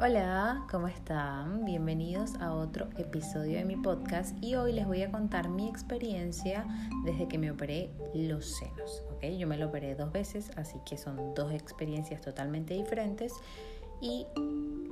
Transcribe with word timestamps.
Hola, 0.00 0.64
¿cómo 0.70 0.86
están? 0.86 1.64
Bienvenidos 1.64 2.36
a 2.36 2.54
otro 2.54 2.86
episodio 2.98 3.58
de 3.58 3.64
mi 3.64 3.74
podcast 3.74 4.32
y 4.40 4.54
hoy 4.54 4.72
les 4.72 4.86
voy 4.86 5.02
a 5.02 5.10
contar 5.10 5.48
mi 5.48 5.68
experiencia 5.68 6.64
desde 7.04 7.26
que 7.26 7.36
me 7.36 7.50
operé 7.50 7.90
los 8.14 8.46
senos. 8.58 9.02
¿ok? 9.10 9.24
Yo 9.36 9.48
me 9.48 9.56
lo 9.56 9.66
operé 9.66 9.96
dos 9.96 10.12
veces, 10.12 10.52
así 10.54 10.78
que 10.88 10.96
son 10.96 11.34
dos 11.34 11.52
experiencias 11.52 12.20
totalmente 12.20 12.74
diferentes 12.74 13.32
y 14.00 14.24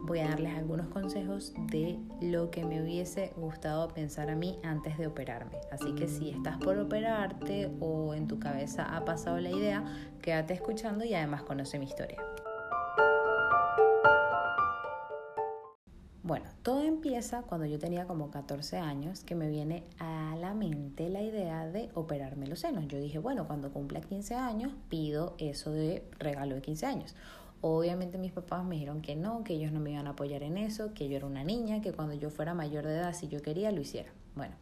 voy 0.03 0.19
a 0.19 0.29
darles 0.31 0.57
algunos 0.57 0.89
consejos 0.89 1.55
de 1.71 2.01
lo 2.21 2.51
que 2.51 2.65
me 2.65 2.83
hubiese 2.83 3.33
gustado 3.37 3.87
pensar 3.87 4.29
a 4.29 4.35
mí 4.35 4.59
antes 4.65 4.99
de 4.99 5.07
operarme. 5.07 5.61
Así 5.71 5.95
que 5.95 6.09
si 6.09 6.31
estás 6.31 6.59
por 6.59 6.79
operarte 6.79 7.71
o 7.79 8.13
en 8.13 8.27
tu 8.27 8.41
cabeza 8.41 8.97
ha 8.97 9.05
pasado 9.05 9.39
la 9.39 9.51
idea, 9.51 9.85
quédate 10.21 10.53
escuchando 10.53 11.05
y 11.05 11.15
además 11.15 11.45
conoce 11.45 11.79
mi 11.79 11.87
historia. 11.87 12.26
Bueno, 16.27 16.47
todo 16.65 16.83
empieza 16.83 17.43
cuando 17.43 17.67
yo 17.67 17.79
tenía 17.79 18.09
como 18.09 18.33
14 18.33 18.79
años 18.79 19.23
que 19.23 19.37
me 19.37 19.49
viene 19.49 19.85
a 20.01 20.35
la 20.41 20.55
mente 20.55 21.09
la 21.09 21.23
idea 21.23 21.69
de 21.69 21.89
operarme 21.95 22.49
los 22.49 22.59
senos. 22.59 22.89
Yo 22.89 22.99
dije, 22.99 23.21
bueno, 23.21 23.47
cuando 23.47 23.71
cumpla 23.73 24.01
15 24.01 24.35
años 24.35 24.73
pido 24.89 25.37
eso 25.39 25.71
de 25.71 26.03
regalo 26.19 26.57
de 26.57 26.63
15 26.63 26.85
años. 26.85 27.15
Obviamente 27.61 28.19
mis 28.19 28.33
papás 28.33 28.65
me 28.65 28.75
dijeron 28.75 29.01
que 29.01 29.17
no, 29.17 29.43
que 29.45 29.55
ellos 29.55 29.73
no 29.73 29.81
me 29.81 29.93
iban 29.93 30.07
a 30.07 30.11
apoyar 30.11 30.43
en 30.43 30.59
eso, 30.59 30.93
que 30.95 31.09
yo 31.09 31.17
era 31.17 31.27
una 31.27 31.45
niña, 31.45 31.81
que 31.81 31.93
cuando 31.93 32.15
yo 32.15 32.31
fuera 32.31 32.55
mayor 32.55 32.87
de 32.87 32.95
edad, 32.95 33.15
si 33.15 33.29
yo 33.29 33.43
quería, 33.43 33.73
lo 33.73 33.81
hiciera. 33.81 34.11
Bueno, 34.35 34.55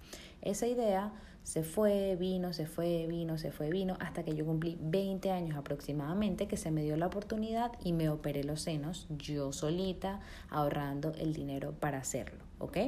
esa 0.42 0.66
idea 0.66 1.12
se 1.42 1.62
fue, 1.62 2.16
vino, 2.16 2.54
se 2.54 2.66
fue, 2.66 3.06
vino, 3.06 3.36
se 3.36 3.52
fue, 3.52 3.68
vino, 3.70 3.96
hasta 4.00 4.24
que 4.24 4.34
yo 4.34 4.46
cumplí 4.46 4.78
20 4.80 5.30
años 5.30 5.58
aproximadamente, 5.58 6.48
que 6.48 6.56
se 6.56 6.70
me 6.70 6.82
dio 6.82 6.96
la 6.96 7.06
oportunidad 7.06 7.72
y 7.84 7.92
me 7.92 8.08
operé 8.08 8.44
los 8.44 8.62
senos 8.62 9.06
yo 9.10 9.52
solita, 9.52 10.20
ahorrando 10.48 11.12
el 11.18 11.34
dinero 11.34 11.72
para 11.72 11.98
hacerlo, 11.98 12.42
¿ok? 12.58 12.78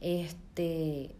Este, 0.00 1.14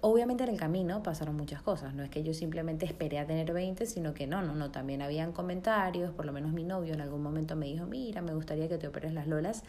obviamente 0.00 0.44
en 0.44 0.50
el 0.50 0.58
camino 0.58 1.02
pasaron 1.02 1.36
muchas 1.36 1.62
cosas, 1.62 1.94
no 1.94 2.02
es 2.02 2.10
que 2.10 2.22
yo 2.22 2.34
simplemente 2.34 2.86
esperé 2.86 3.18
a 3.18 3.26
tener 3.26 3.52
20, 3.52 3.86
sino 3.86 4.14
que 4.14 4.26
no, 4.26 4.42
no, 4.42 4.54
no, 4.54 4.70
también 4.70 5.02
habían 5.02 5.32
comentarios, 5.32 6.12
por 6.12 6.26
lo 6.26 6.32
menos 6.32 6.52
mi 6.52 6.64
novio 6.64 6.94
en 6.94 7.00
algún 7.00 7.22
momento 7.22 7.56
me 7.56 7.66
dijo, 7.66 7.86
mira, 7.86 8.22
me 8.22 8.34
gustaría 8.34 8.68
que 8.68 8.78
te 8.78 8.86
operes 8.86 9.12
las 9.12 9.26
lolas, 9.26 9.64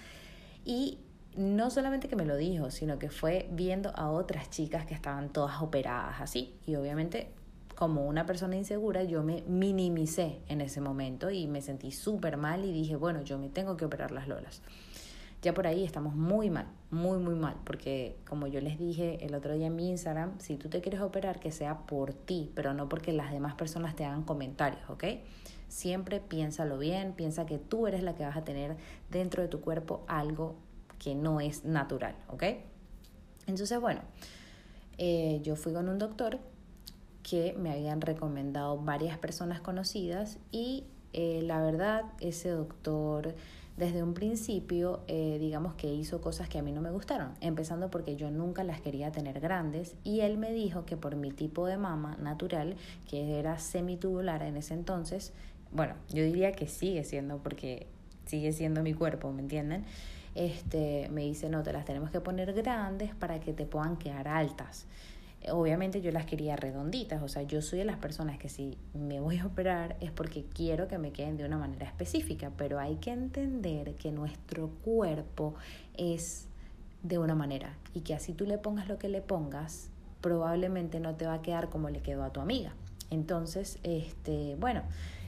y 0.65 0.99
no 1.35 1.69
solamente 1.69 2.07
que 2.07 2.15
me 2.15 2.25
lo 2.25 2.35
dijo, 2.35 2.71
sino 2.71 2.99
que 2.99 3.09
fue 3.09 3.47
viendo 3.51 3.91
a 3.95 4.09
otras 4.11 4.49
chicas 4.49 4.85
que 4.85 4.93
estaban 4.93 5.29
todas 5.29 5.61
operadas 5.61 6.21
así. 6.21 6.55
Y 6.65 6.75
obviamente, 6.75 7.31
como 7.75 8.05
una 8.05 8.25
persona 8.25 8.55
insegura, 8.55 9.03
yo 9.03 9.23
me 9.23 9.43
minimicé 9.47 10.39
en 10.47 10.61
ese 10.61 10.81
momento 10.81 11.29
y 11.29 11.47
me 11.47 11.61
sentí 11.61 11.91
súper 11.91 12.37
mal 12.37 12.65
y 12.65 12.73
dije, 12.73 12.95
bueno, 12.95 13.21
yo 13.21 13.37
me 13.37 13.49
tengo 13.49 13.77
que 13.77 13.85
operar 13.85 14.11
las 14.11 14.27
lolas. 14.27 14.61
Ya 15.41 15.53
por 15.53 15.67
ahí 15.67 15.85
estamos 15.85 16.15
muy 16.15 16.49
mal, 16.49 16.67
muy, 16.91 17.17
muy 17.17 17.35
mal, 17.35 17.55
porque 17.63 18.17
como 18.27 18.47
yo 18.47 18.59
les 18.59 18.77
dije 18.77 19.25
el 19.25 19.35
otro 19.35 19.53
día 19.53 19.67
en 19.67 19.75
mi 19.75 19.89
Instagram, 19.89 20.37
si 20.39 20.57
tú 20.57 20.67
te 20.67 20.81
quieres 20.81 20.99
operar, 20.99 21.39
que 21.39 21.51
sea 21.51 21.85
por 21.85 22.13
ti, 22.13 22.51
pero 22.55 22.73
no 22.73 22.89
porque 22.89 23.13
las 23.13 23.31
demás 23.31 23.55
personas 23.55 23.95
te 23.95 24.03
hagan 24.03 24.23
comentarios, 24.23 24.81
¿ok? 24.89 25.05
Siempre 25.69 26.19
piénsalo 26.19 26.77
bien, 26.77 27.13
piensa 27.13 27.45
que 27.45 27.57
tú 27.57 27.87
eres 27.87 28.03
la 28.03 28.15
que 28.15 28.23
vas 28.25 28.35
a 28.35 28.43
tener 28.43 28.75
dentro 29.09 29.41
de 29.41 29.47
tu 29.47 29.61
cuerpo 29.61 30.03
algo 30.07 30.55
que 30.97 31.15
no 31.15 31.39
es 31.39 31.63
natural, 31.63 32.15
¿ok? 32.27 32.43
Entonces, 33.47 33.79
bueno, 33.79 34.01
eh, 34.97 35.39
yo 35.43 35.55
fui 35.55 35.71
con 35.71 35.87
un 35.87 35.97
doctor 35.97 36.39
que 37.23 37.53
me 37.53 37.71
habían 37.71 38.01
recomendado 38.01 38.77
varias 38.77 39.17
personas 39.17 39.61
conocidas 39.61 40.37
y 40.51 40.85
eh, 41.13 41.41
la 41.43 41.61
verdad 41.61 42.03
ese 42.19 42.49
doctor 42.49 43.35
desde 43.80 44.03
un 44.03 44.13
principio 44.13 45.02
eh, 45.08 45.38
digamos 45.39 45.73
que 45.73 45.91
hizo 45.91 46.22
cosas 46.22 46.47
que 46.49 46.59
a 46.59 46.61
mí 46.61 46.72
no 46.72 46.81
me 46.81 46.91
gustaron, 46.91 47.33
empezando 47.41 47.89
porque 47.89 48.15
yo 48.15 48.30
nunca 48.30 48.64
las 48.64 48.81
quería 48.81 49.11
tener 49.11 49.39
grandes 49.39 49.95
y 50.03 50.20
él 50.20 50.37
me 50.37 50.53
dijo 50.53 50.86
que 50.86 50.98
por 50.98 51.15
mi 51.15 51.31
tipo 51.31 51.65
de 51.65 51.77
mama 51.77 52.17
natural, 52.21 52.76
que 53.09 53.39
era 53.39 53.58
semitubular 53.58 54.43
en 54.43 54.58
ese 54.58 54.76
entonces, 54.76 55.33
bueno, 55.71 55.95
yo 56.09 56.23
diría 56.23 56.52
que 56.52 56.67
sigue 56.67 57.03
siendo 57.03 57.37
porque 57.39 57.87
sigue 58.26 58.52
siendo 58.52 58.83
mi 58.83 58.93
cuerpo, 58.93 59.31
¿me 59.31 59.42
entienden? 59.42 59.86
este, 60.36 61.09
me 61.11 61.21
dice, 61.21 61.49
no, 61.49 61.64
te 61.64 61.73
las 61.73 61.86
tenemos 61.86 62.11
que 62.11 62.21
poner 62.21 62.53
grandes 62.53 63.14
para 63.15 63.39
que 63.39 63.53
te 63.53 63.65
puedan 63.65 63.98
quedar 63.98 64.27
altas. 64.27 64.86
Obviamente 65.52 66.02
yo 66.02 66.11
las 66.11 66.26
quería 66.26 66.58
redonditas, 66.58 67.22
o 67.22 67.30
sea, 67.30 67.44
yo 67.44 67.61
soy 67.61 67.80
de 67.80 67.86
las 67.86 67.98
personas 67.98 68.38
que 68.38 68.50
si 68.50 68.77
me 68.94 69.22
voy 69.22 69.38
a 69.38 69.45
operar 69.45 69.95
es 70.02 70.11
porque 70.11 70.44
quiero 70.44 70.88
que 70.88 70.98
me 70.98 71.11
queden 71.11 71.38
de 71.38 71.45
una 71.45 71.58
manera 71.58 71.86
específica, 71.86 72.52
pero 72.58 72.77
hay 72.77 72.98
que 72.98 73.11
entender 73.11 73.95
que 73.95 74.11
nuestro 74.11 74.70
cuerpo 74.83 75.55
es 75.98 76.48
de 77.04 77.17
una 77.17 77.36
manera 77.36 77.77
y 77.94 78.02
que 78.02 78.14
así 78.14 78.33
tú 78.33 78.45
le 78.45 78.58
pongas 78.58 78.89
lo 78.89 78.98
que 78.98 79.08
le 79.08 79.22
pongas, 79.22 79.89
probablemente 80.22 81.00
no 81.00 81.16
te 81.16 81.26
va 81.26 81.36
a 81.36 81.42
quedar 81.42 81.70
como 81.70 81.89
le 81.89 82.02
quedó 82.02 82.23
a 82.23 82.33
tu 82.33 82.42
amiga. 82.42 82.73
Entonces, 83.10 83.80
este, 83.83 84.56
bueno, 84.60 84.83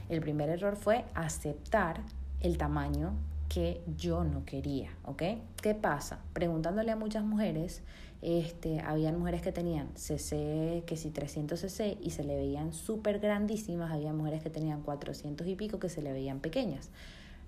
el 0.08 0.20
primer 0.20 0.50
error 0.50 0.76
fue 0.76 1.04
aceptar 1.14 2.02
el 2.40 2.58
tamaño 2.58 3.14
que 3.48 3.82
yo 3.96 4.24
no 4.24 4.44
quería, 4.44 4.90
¿ok? 5.04 5.22
¿Qué 5.60 5.74
pasa? 5.74 6.20
Preguntándole 6.32 6.90
a 6.90 6.96
muchas 6.96 7.24
mujeres, 7.24 7.82
este, 8.22 8.80
habían 8.80 9.18
mujeres 9.18 9.42
que 9.42 9.50
tenían 9.50 9.88
CC, 9.96 10.84
que 10.86 10.96
si 10.96 11.10
300 11.10 11.58
CC 11.58 11.98
y 12.00 12.10
se 12.10 12.22
le 12.22 12.36
veían 12.36 12.72
súper 12.72 13.18
grandísimas, 13.18 13.92
había 13.92 14.12
mujeres 14.12 14.42
que 14.42 14.50
tenían 14.50 14.82
400 14.82 15.46
y 15.46 15.56
pico 15.56 15.80
que 15.80 15.88
se 15.88 16.02
le 16.02 16.12
veían 16.12 16.38
pequeñas. 16.40 16.90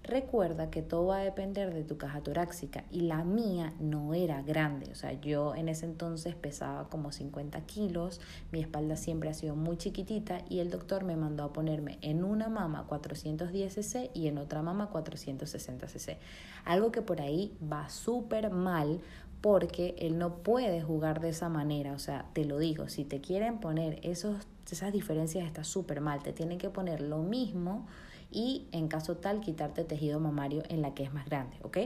Recuerda 0.06 0.68
que 0.68 0.82
todo 0.82 1.06
va 1.06 1.16
a 1.16 1.24
depender 1.24 1.72
de 1.72 1.82
tu 1.82 1.96
caja 1.96 2.20
torácica 2.20 2.84
y 2.90 3.02
la 3.02 3.24
mía 3.24 3.72
no 3.80 4.12
era 4.12 4.42
grande, 4.42 4.90
o 4.92 4.94
sea, 4.94 5.18
yo 5.18 5.54
en 5.54 5.70
ese 5.70 5.86
entonces 5.86 6.34
pesaba 6.34 6.90
como 6.90 7.10
50 7.10 7.58
kilos, 7.62 8.20
mi 8.52 8.60
espalda 8.60 8.96
siempre 8.96 9.30
ha 9.30 9.34
sido 9.34 9.56
muy 9.56 9.78
chiquitita 9.78 10.42
y 10.50 10.58
el 10.58 10.70
doctor 10.70 11.04
me 11.04 11.16
mandó 11.16 11.44
a 11.44 11.52
ponerme 11.54 11.96
en 12.02 12.22
una 12.22 12.50
mama 12.50 12.84
410 12.86 13.72
cc 13.72 14.10
y 14.12 14.28
en 14.28 14.36
otra 14.36 14.60
mama 14.60 14.90
460 14.90 15.88
cc. 15.88 16.18
Algo 16.66 16.92
que 16.92 17.00
por 17.00 17.22
ahí 17.22 17.56
va 17.62 17.88
súper 17.88 18.50
mal 18.50 19.00
porque 19.44 19.94
él 19.98 20.16
no 20.16 20.36
puede 20.36 20.80
jugar 20.80 21.20
de 21.20 21.28
esa 21.28 21.50
manera, 21.50 21.92
o 21.92 21.98
sea, 21.98 22.24
te 22.32 22.46
lo 22.46 22.56
digo, 22.56 22.88
si 22.88 23.04
te 23.04 23.20
quieren 23.20 23.58
poner 23.58 24.00
esos, 24.02 24.38
esas 24.70 24.90
diferencias 24.90 25.44
está 25.44 25.64
súper 25.64 26.00
mal, 26.00 26.22
te 26.22 26.32
tienen 26.32 26.56
que 26.56 26.70
poner 26.70 27.02
lo 27.02 27.18
mismo 27.18 27.86
y 28.30 28.68
en 28.72 28.88
caso 28.88 29.18
tal 29.18 29.42
quitarte 29.42 29.84
tejido 29.84 30.18
mamario 30.18 30.62
en 30.70 30.80
la 30.80 30.94
que 30.94 31.02
es 31.02 31.12
más 31.12 31.26
grande, 31.26 31.58
¿ok? 31.60 31.76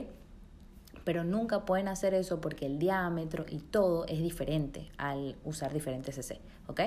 Pero 1.03 1.25
nunca 1.25 1.65
pueden 1.65 1.89
hacer 1.89 2.13
eso 2.13 2.39
porque 2.39 2.65
el 2.65 2.79
diámetro 2.79 3.43
y 3.49 3.57
todo 3.57 4.05
es 4.05 4.21
diferente 4.21 4.89
al 4.97 5.35
usar 5.43 5.73
diferentes 5.73 6.15
CC, 6.15 6.39
¿ok? 6.67 6.79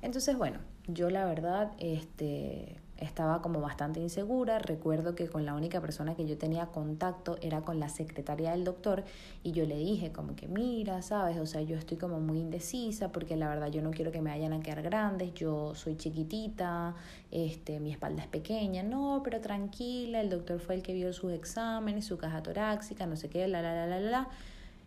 Entonces, 0.00 0.38
bueno, 0.38 0.60
yo 0.88 1.10
la 1.10 1.26
verdad, 1.26 1.72
este, 1.76 2.76
estaba 3.02 3.42
como 3.42 3.60
bastante 3.60 4.00
insegura. 4.00 4.58
Recuerdo 4.58 5.14
que 5.14 5.28
con 5.28 5.44
la 5.44 5.54
única 5.54 5.80
persona 5.80 6.14
que 6.14 6.26
yo 6.26 6.38
tenía 6.38 6.66
contacto 6.66 7.36
era 7.42 7.62
con 7.62 7.80
la 7.80 7.88
secretaria 7.88 8.52
del 8.52 8.64
doctor 8.64 9.04
y 9.42 9.52
yo 9.52 9.66
le 9.66 9.76
dije 9.76 10.12
como 10.12 10.36
que 10.36 10.48
mira, 10.48 11.02
sabes, 11.02 11.38
o 11.38 11.46
sea, 11.46 11.62
yo 11.62 11.76
estoy 11.76 11.96
como 11.96 12.20
muy 12.20 12.38
indecisa 12.38 13.10
porque 13.10 13.36
la 13.36 13.48
verdad 13.48 13.68
yo 13.68 13.82
no 13.82 13.90
quiero 13.90 14.12
que 14.12 14.20
me 14.20 14.30
vayan 14.30 14.52
a 14.52 14.60
quedar 14.60 14.82
grandes, 14.82 15.34
yo 15.34 15.74
soy 15.74 15.96
chiquitita, 15.96 16.94
este, 17.30 17.80
mi 17.80 17.90
espalda 17.90 18.22
es 18.22 18.28
pequeña, 18.28 18.82
no, 18.82 19.20
pero 19.24 19.40
tranquila, 19.40 20.20
el 20.20 20.30
doctor 20.30 20.60
fue 20.60 20.76
el 20.76 20.82
que 20.82 20.94
vio 20.94 21.12
sus 21.12 21.32
exámenes, 21.32 22.04
su 22.04 22.18
caja 22.18 22.42
torácica, 22.42 23.06
no 23.06 23.16
sé 23.16 23.28
qué, 23.28 23.48
la, 23.48 23.62
la, 23.62 23.74
la, 23.74 23.86
la, 23.86 24.00
la, 24.00 24.28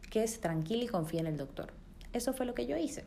que 0.10 0.24
es 0.24 0.40
tranquila 0.40 0.84
y 0.84 0.88
confía 0.88 1.20
en 1.20 1.28
el 1.28 1.38
doctor. 1.38 1.74
Eso 2.14 2.34
fue 2.34 2.46
lo 2.46 2.54
que 2.54 2.66
yo 2.66 2.78
hice. 2.78 3.04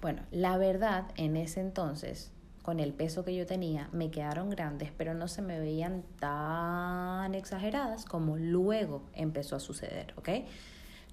Bueno, 0.00 0.22
la 0.30 0.56
verdad, 0.56 1.04
en 1.16 1.36
ese 1.36 1.60
entonces 1.60 2.32
con 2.62 2.80
el 2.80 2.92
peso 2.92 3.24
que 3.24 3.34
yo 3.34 3.46
tenía, 3.46 3.88
me 3.92 4.10
quedaron 4.10 4.50
grandes, 4.50 4.90
pero 4.96 5.14
no 5.14 5.28
se 5.28 5.42
me 5.42 5.58
veían 5.58 6.02
tan 6.18 7.34
exageradas 7.34 8.04
como 8.04 8.36
luego 8.36 9.02
empezó 9.14 9.56
a 9.56 9.60
suceder, 9.60 10.14
¿ok? 10.16 10.28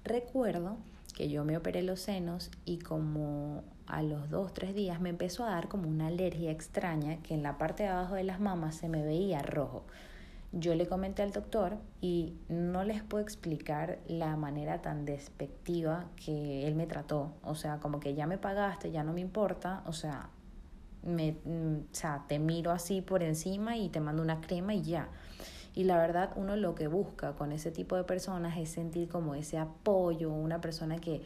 Recuerdo 0.04 0.76
que 1.14 1.28
yo 1.28 1.44
me 1.44 1.56
operé 1.56 1.82
los 1.82 2.00
senos 2.00 2.50
y 2.64 2.78
como 2.78 3.64
a 3.86 4.02
los 4.02 4.28
dos, 4.30 4.52
tres 4.52 4.74
días 4.74 5.00
me 5.00 5.08
empezó 5.08 5.44
a 5.44 5.50
dar 5.50 5.68
como 5.68 5.88
una 5.88 6.08
alergia 6.08 6.50
extraña 6.50 7.22
que 7.22 7.34
en 7.34 7.42
la 7.42 7.58
parte 7.58 7.82
de 7.84 7.88
abajo 7.88 8.14
de 8.14 8.24
las 8.24 8.40
mamas 8.40 8.76
se 8.76 8.88
me 8.88 9.02
veía 9.02 9.42
rojo. 9.42 9.84
Yo 10.52 10.74
le 10.74 10.86
comenté 10.86 11.22
al 11.22 11.32
doctor 11.32 11.76
y 12.00 12.34
no 12.48 12.84
les 12.84 13.02
puedo 13.02 13.22
explicar 13.22 13.98
la 14.06 14.36
manera 14.36 14.80
tan 14.80 15.04
despectiva 15.04 16.06
que 16.16 16.66
él 16.66 16.74
me 16.74 16.86
trató. 16.86 17.34
O 17.42 17.54
sea, 17.54 17.80
como 17.80 18.00
que 18.00 18.14
ya 18.14 18.26
me 18.26 18.38
pagaste, 18.38 18.90
ya 18.90 19.02
no 19.02 19.12
me 19.12 19.20
importa. 19.20 19.82
O 19.84 19.92
sea, 19.92 20.30
me, 21.02 21.32
mm, 21.44 21.76
o 21.90 21.94
sea, 21.94 22.24
te 22.28 22.38
miro 22.38 22.70
así 22.70 23.00
por 23.00 23.22
encima 23.22 23.76
y 23.76 23.88
te 23.88 24.00
mando 24.00 24.22
una 24.22 24.40
crema 24.40 24.74
y 24.74 24.82
ya. 24.82 25.08
Y 25.74 25.84
la 25.84 25.96
verdad, 25.96 26.32
uno 26.36 26.56
lo 26.56 26.74
que 26.74 26.88
busca 26.88 27.34
con 27.34 27.52
ese 27.52 27.70
tipo 27.70 27.96
de 27.96 28.04
personas 28.04 28.58
es 28.58 28.70
sentir 28.70 29.08
como 29.08 29.34
ese 29.34 29.58
apoyo, 29.58 30.32
una 30.32 30.60
persona 30.60 30.98
que, 30.98 31.22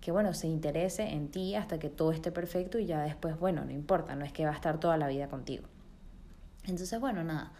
que 0.00 0.12
bueno, 0.12 0.32
se 0.34 0.46
interese 0.46 1.02
en 1.02 1.28
ti 1.28 1.56
hasta 1.56 1.78
que 1.78 1.88
todo 1.88 2.12
esté 2.12 2.30
perfecto 2.30 2.78
y 2.78 2.86
ya 2.86 3.02
después, 3.02 3.38
bueno, 3.38 3.64
no 3.64 3.72
importa, 3.72 4.14
no 4.14 4.24
es 4.24 4.32
que 4.32 4.44
va 4.44 4.52
a 4.52 4.54
estar 4.54 4.78
toda 4.78 4.96
la 4.96 5.08
vida 5.08 5.28
contigo. 5.28 5.64
Entonces, 6.66 7.00
bueno, 7.00 7.24
nada. 7.24 7.52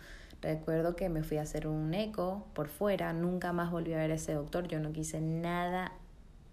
Recuerdo 0.42 0.94
que 0.94 1.08
me 1.08 1.22
fui 1.22 1.38
a 1.38 1.42
hacer 1.42 1.66
un 1.66 1.94
eco 1.94 2.46
por 2.52 2.68
fuera, 2.68 3.12
nunca 3.12 3.52
más 3.52 3.70
volví 3.70 3.94
a 3.94 3.98
ver 3.98 4.12
a 4.12 4.14
ese 4.14 4.34
doctor, 4.34 4.68
yo 4.68 4.78
no 4.78 4.92
quise 4.92 5.20
nada, 5.20 5.92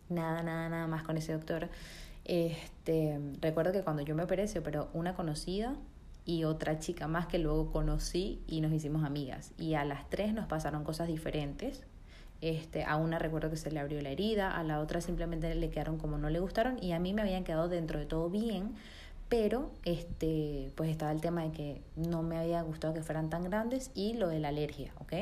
nada, 0.10 0.42
nada, 0.42 0.70
nada 0.70 0.88
más 0.88 1.04
con 1.04 1.18
ese 1.18 1.34
doctor. 1.34 1.70
Este, 2.26 3.20
recuerdo 3.42 3.72
que 3.72 3.82
cuando 3.82 4.02
yo 4.02 4.16
me 4.16 4.24
operé 4.24 4.48
se 4.48 4.60
operó 4.60 4.90
una 4.94 5.16
conocida 5.16 5.76
y 6.26 6.46
otra 6.46 6.80
chica 6.80 7.08
más 7.08 7.28
que 7.28 7.38
luego 7.38 7.72
conocí 7.72 8.42
y 8.48 8.62
nos 8.62 8.72
hicimos 8.72 9.04
amigas. 9.04 9.52
Y 9.58 9.74
a 9.74 9.86
las 9.86 10.10
tres 10.10 10.34
nos 10.34 10.48
pasaron 10.48 10.84
cosas 10.84 11.08
diferentes. 11.08 11.84
Este, 12.42 12.84
a 12.84 12.98
una 12.98 13.20
recuerdo 13.20 13.50
que 13.50 13.58
se 13.58 13.72
le 13.72 13.80
abrió 13.80 14.02
la 14.02 14.10
herida, 14.10 14.58
a 14.58 14.64
la 14.64 14.80
otra 14.80 15.00
simplemente 15.00 15.54
le 15.56 15.70
quedaron 15.70 15.98
como 15.98 16.18
no 16.18 16.30
le 16.30 16.40
gustaron 16.40 16.78
y 16.82 16.92
a 16.92 17.00
mí 17.00 17.14
me 17.14 17.22
habían 17.22 17.46
quedado 17.46 17.70
dentro 17.70 18.00
de 18.00 18.06
todo 18.06 18.30
bien, 18.30 18.76
pero 19.30 19.72
este, 19.86 20.70
pues 20.76 20.90
estaba 20.90 21.14
el 21.14 21.22
tema 21.22 21.44
de 21.44 21.52
que 21.52 21.82
no 21.96 22.22
me 22.22 22.38
había 22.38 22.62
gustado 22.62 22.94
que 22.94 23.02
fueran 23.02 23.30
tan 23.30 23.44
grandes 23.46 23.92
y 23.96 24.16
lo 24.16 24.28
de 24.28 24.40
la 24.40 24.50
alergia, 24.50 24.92
¿ok? 25.00 25.14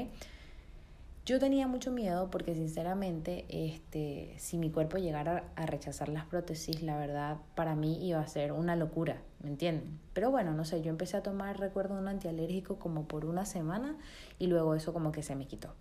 Yo 1.24 1.38
tenía 1.40 1.68
mucho 1.68 1.92
miedo 1.92 2.32
porque 2.32 2.56
sinceramente, 2.56 3.46
este, 3.48 4.34
si 4.40 4.58
mi 4.58 4.72
cuerpo 4.72 4.98
llegara 4.98 5.44
a 5.56 5.68
rechazar 5.68 6.10
las 6.10 6.26
prótesis, 6.26 6.82
la 6.82 6.98
verdad 6.98 7.38
para 7.54 7.76
mí 7.76 8.04
iba 8.04 8.20
a 8.20 8.28
ser 8.28 8.52
una 8.52 8.76
locura, 8.76 9.22
¿me 9.44 9.50
entienden? 9.50 10.00
Pero 10.14 10.32
bueno, 10.32 10.54
no 10.54 10.66
sé, 10.66 10.82
yo 10.82 10.90
empecé 10.90 11.18
a 11.18 11.24
tomar, 11.24 11.60
recuerdo, 11.60 11.94
un 11.94 12.08
antialérgico 12.08 12.80
como 12.80 13.08
por 13.08 13.26
una 13.26 13.46
semana 13.46 13.98
y 14.40 14.48
luego 14.48 14.74
eso 14.74 14.94
como 14.94 15.12
que 15.12 15.22
se 15.22 15.36
me 15.36 15.46
quitó. 15.46 15.76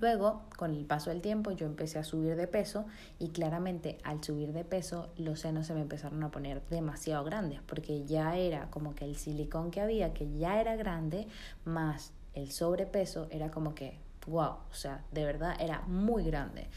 Luego, 0.00 0.42
con 0.56 0.74
el 0.74 0.84
paso 0.84 1.10
del 1.10 1.22
tiempo, 1.22 1.52
yo 1.52 1.64
empecé 1.64 2.00
a 2.00 2.04
subir 2.04 2.34
de 2.34 2.48
peso 2.48 2.84
y 3.20 3.28
claramente 3.28 3.96
al 4.02 4.22
subir 4.24 4.52
de 4.52 4.64
peso 4.64 5.08
los 5.16 5.38
senos 5.38 5.68
se 5.68 5.74
me 5.74 5.80
empezaron 5.82 6.22
a 6.24 6.32
poner 6.32 6.62
demasiado 6.68 7.24
grandes 7.24 7.60
porque 7.64 8.04
ya 8.04 8.36
era 8.36 8.70
como 8.70 8.96
que 8.96 9.04
el 9.04 9.16
silicón 9.16 9.70
que 9.70 9.80
había, 9.80 10.12
que 10.12 10.28
ya 10.36 10.60
era 10.60 10.74
grande, 10.74 11.28
más 11.64 12.12
el 12.34 12.50
sobrepeso, 12.50 13.28
era 13.30 13.50
como 13.50 13.74
que, 13.74 13.98
wow, 14.26 14.56
o 14.70 14.74
sea, 14.74 15.04
de 15.12 15.24
verdad 15.24 15.56
era 15.60 15.82
muy 15.82 16.24
grande. 16.24 16.68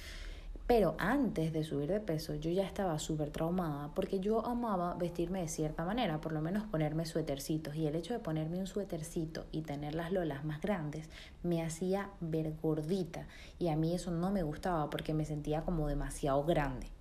Pero 0.70 0.94
antes 1.00 1.52
de 1.52 1.64
subir 1.64 1.90
de 1.90 2.00
peso 2.00 2.36
yo 2.36 2.52
ya 2.52 2.64
estaba 2.64 3.00
súper 3.00 3.32
traumada 3.32 3.90
porque 3.96 4.20
yo 4.20 4.46
amaba 4.46 4.94
vestirme 4.94 5.42
de 5.42 5.48
cierta 5.48 5.84
manera, 5.84 6.22
por 6.22 6.32
lo 6.32 6.42
menos 6.42 6.64
ponerme 6.66 7.08
suétercitos. 7.08 7.76
Y 7.76 7.88
el 7.88 7.96
hecho 7.96 8.14
de 8.14 8.20
ponerme 8.20 8.60
un 8.60 8.68
suétercito 8.68 9.48
y 9.52 9.64
tener 9.64 9.96
las 9.96 10.12
lolas 10.12 10.46
más 10.46 10.62
grandes 10.62 11.10
me 11.42 11.64
hacía 11.64 12.12
ver 12.20 12.54
gordita. 12.62 13.26
Y 13.58 13.70
a 13.70 13.76
mí 13.76 13.96
eso 13.96 14.12
no 14.12 14.30
me 14.30 14.44
gustaba 14.44 14.92
porque 14.92 15.16
me 15.16 15.26
sentía 15.26 15.64
como 15.64 15.88
demasiado 15.88 16.44
grande. 16.44 16.92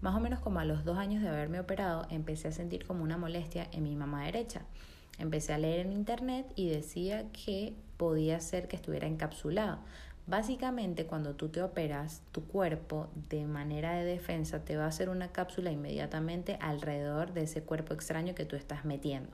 Más 0.00 0.16
o 0.16 0.20
menos 0.20 0.40
como 0.40 0.58
a 0.58 0.64
los 0.64 0.84
dos 0.84 0.98
años 0.98 1.22
de 1.22 1.28
haberme 1.28 1.60
operado 1.60 2.04
empecé 2.10 2.48
a 2.48 2.52
sentir 2.52 2.84
como 2.84 3.04
una 3.04 3.16
molestia 3.16 3.68
en 3.70 3.84
mi 3.84 3.94
mamá 3.94 4.24
derecha. 4.24 4.62
Empecé 5.18 5.52
a 5.52 5.58
leer 5.58 5.86
en 5.86 5.92
internet 5.92 6.52
y 6.56 6.68
decía 6.68 7.30
que 7.30 7.76
podía 7.98 8.40
ser 8.40 8.68
que 8.68 8.76
estuviera 8.76 9.06
encapsulado. 9.06 9.80
Básicamente, 10.26 11.06
cuando 11.06 11.34
tú 11.34 11.48
te 11.48 11.62
operas, 11.62 12.20
tu 12.32 12.44
cuerpo 12.44 13.08
de 13.30 13.46
manera 13.46 13.94
de 13.94 14.04
defensa 14.04 14.62
te 14.62 14.76
va 14.76 14.84
a 14.84 14.88
hacer 14.88 15.08
una 15.08 15.32
cápsula 15.32 15.70
inmediatamente 15.70 16.58
alrededor 16.60 17.32
de 17.32 17.44
ese 17.44 17.62
cuerpo 17.62 17.94
extraño 17.94 18.34
que 18.34 18.44
tú 18.44 18.54
estás 18.54 18.84
metiendo. 18.84 19.30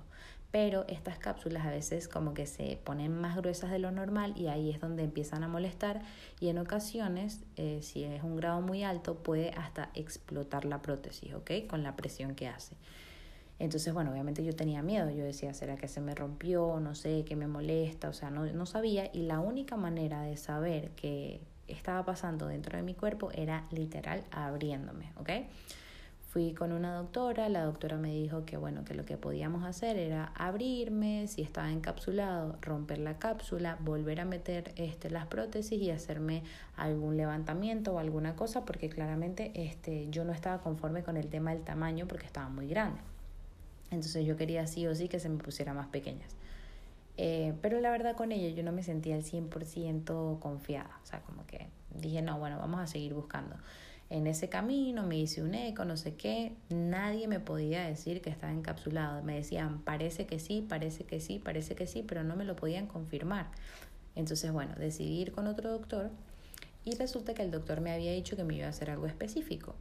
Pero 0.52 0.84
estas 0.87 1.19
cápsulas 1.19 1.66
a 1.66 1.70
veces 1.70 2.06
como 2.06 2.32
que 2.32 2.46
se 2.46 2.78
ponen 2.84 3.12
más 3.20 3.37
gruesas 3.37 3.72
de 3.72 3.81
lo 3.81 3.90
normal 3.90 4.34
y 4.37 4.46
ahí 4.46 4.70
es 4.70 4.81
donde 4.81 5.02
empiezan 5.02 5.43
a 5.43 5.49
molestar 5.49 6.00
y 6.38 6.49
en 6.49 6.58
ocasiones, 6.58 7.43
eh, 7.56 7.81
si 7.82 8.05
es 8.05 8.22
un 8.22 8.37
grado 8.37 8.60
muy 8.60 8.84
alto, 8.84 9.17
puede 9.17 9.50
hasta 9.50 9.90
explotar 9.94 10.64
la 10.64 10.81
prótesis, 10.81 11.34
¿ok? 11.34 11.67
Con 11.69 11.82
la 11.82 11.96
presión 11.96 12.37
que 12.37 12.46
hace. 12.46 12.76
Entonces, 13.59 13.95
bueno, 13.95 14.11
obviamente 14.11 14.45
yo 14.45 14.55
tenía 14.55 14.83
miedo, 14.83 15.11
yo 15.11 15.25
decía, 15.25 15.55
¿será 15.55 15.77
que 15.77 15.89
se 15.89 16.01
me 16.01 16.15
rompió? 16.15 16.81
No 16.81 16.95
sé, 16.95 17.25
que 17.25 17.37
me 17.37 17.47
molesta, 17.47 18.09
o 18.09 18.12
sea, 18.12 18.31
no, 18.31 18.45
no 18.47 18.67
sabía. 18.67 19.11
Y 19.12 19.23
la 19.23 19.41
única 19.41 19.77
manera 19.77 20.23
de 20.23 20.37
saber 20.37 20.91
qué 20.97 21.41
estaba 21.69 22.05
pasando 22.05 22.47
dentro 22.47 22.77
de 22.77 22.83
mi 22.83 22.95
cuerpo 22.95 23.31
era 23.33 23.67
literal 23.71 24.25
abriéndome, 24.31 25.12
¿ok? 25.17 25.31
Fui 26.35 26.53
con 26.53 26.73
una 26.73 26.97
doctora, 26.97 27.49
la 27.49 27.62
doctora 27.62 27.97
me 27.97 28.11
dijo 28.11 28.45
que 28.45 28.56
bueno, 28.56 28.85
que 28.85 28.95
lo 28.95 29.05
que 29.05 29.17
podíamos 29.17 29.62
hacer 29.62 29.97
era 29.97 30.33
abrirme, 30.35 31.29
si 31.29 31.43
estaba 31.43 31.71
encapsulado, 31.71 32.59
romper 32.61 32.99
la 32.99 33.21
cápsula, 33.21 33.79
volver 33.79 34.21
a 34.21 34.25
meter 34.25 34.73
este, 34.75 35.11
las 35.11 35.29
prótesis 35.29 35.81
y 35.81 35.93
hacerme 35.93 36.43
algún 36.75 37.17
levantamiento 37.17 37.95
o 37.95 37.99
alguna 38.01 38.35
cosa, 38.35 38.65
porque 38.65 38.89
claramente 38.89 39.53
este, 39.55 40.09
yo 40.11 40.25
no 40.25 40.33
estaba 40.33 40.61
conforme 40.61 41.05
con 41.05 41.17
el 41.17 41.29
tema 41.29 41.55
del 41.55 41.62
tamaño 41.62 42.09
porque 42.09 42.27
estaba 42.27 42.49
muy 42.49 42.67
grande. 42.67 43.01
Entonces 43.94 44.26
yo 44.26 44.37
quería 44.37 44.67
sí 44.67 44.87
o 44.87 44.94
sí 44.94 45.08
que 45.08 45.19
se 45.20 45.29
me 45.29 45.38
pusiera 45.43 45.73
más 45.73 45.88
pequeñas. 45.88 46.31
Eh, 47.17 47.55
pero 47.62 47.81
la 47.81 47.91
verdad 47.91 48.17
con 48.17 48.32
ella 48.32 48.55
yo 48.55 48.62
no 48.64 48.73
me 48.73 48.82
sentía 48.82 49.14
al 49.14 49.23
100% 49.23 50.38
confiada. 50.41 50.99
O 51.02 51.06
sea, 51.06 51.20
como 51.20 51.46
que 51.46 51.69
dije, 51.94 52.23
no, 52.23 52.38
bueno, 52.38 52.58
vamos 52.58 52.81
a 52.81 52.87
seguir 52.87 53.14
buscando. 53.14 53.56
En 54.11 54.26
ese 54.26 54.49
camino 54.49 55.02
me 55.05 55.19
hice 55.19 55.43
un 55.43 55.55
eco, 55.55 55.85
no 55.85 55.96
sé 55.96 56.14
qué. 56.14 56.55
Nadie 56.69 57.26
me 57.26 57.41
podía 57.41 57.87
decir 57.87 58.20
que 58.20 58.31
estaba 58.31 58.52
encapsulado. 58.52 59.23
Me 59.23 59.37
decían, 59.37 59.81
parece 59.81 60.26
que 60.26 60.38
sí, 60.38 60.64
parece 60.69 61.05
que 61.05 61.20
sí, 61.20 61.38
parece 61.38 61.75
que 61.75 61.87
sí, 61.87 62.05
pero 62.06 62.23
no 62.23 62.37
me 62.37 62.44
lo 62.44 62.55
podían 62.56 62.87
confirmar. 62.87 63.46
Entonces, 64.14 64.52
bueno, 64.52 64.75
decidí 64.76 65.20
ir 65.20 65.32
con 65.32 65.46
otro 65.46 65.70
doctor 65.70 66.11
y 66.85 66.94
resulta 66.96 67.35
que 67.35 67.43
el 67.43 67.50
doctor 67.50 67.81
me 67.81 67.93
había 67.93 68.12
dicho 68.12 68.37
que 68.37 68.44
me 68.44 68.55
iba 68.55 68.67
a 68.67 68.70
hacer 68.70 68.91
algo 68.91 69.06
específico. 69.06 69.75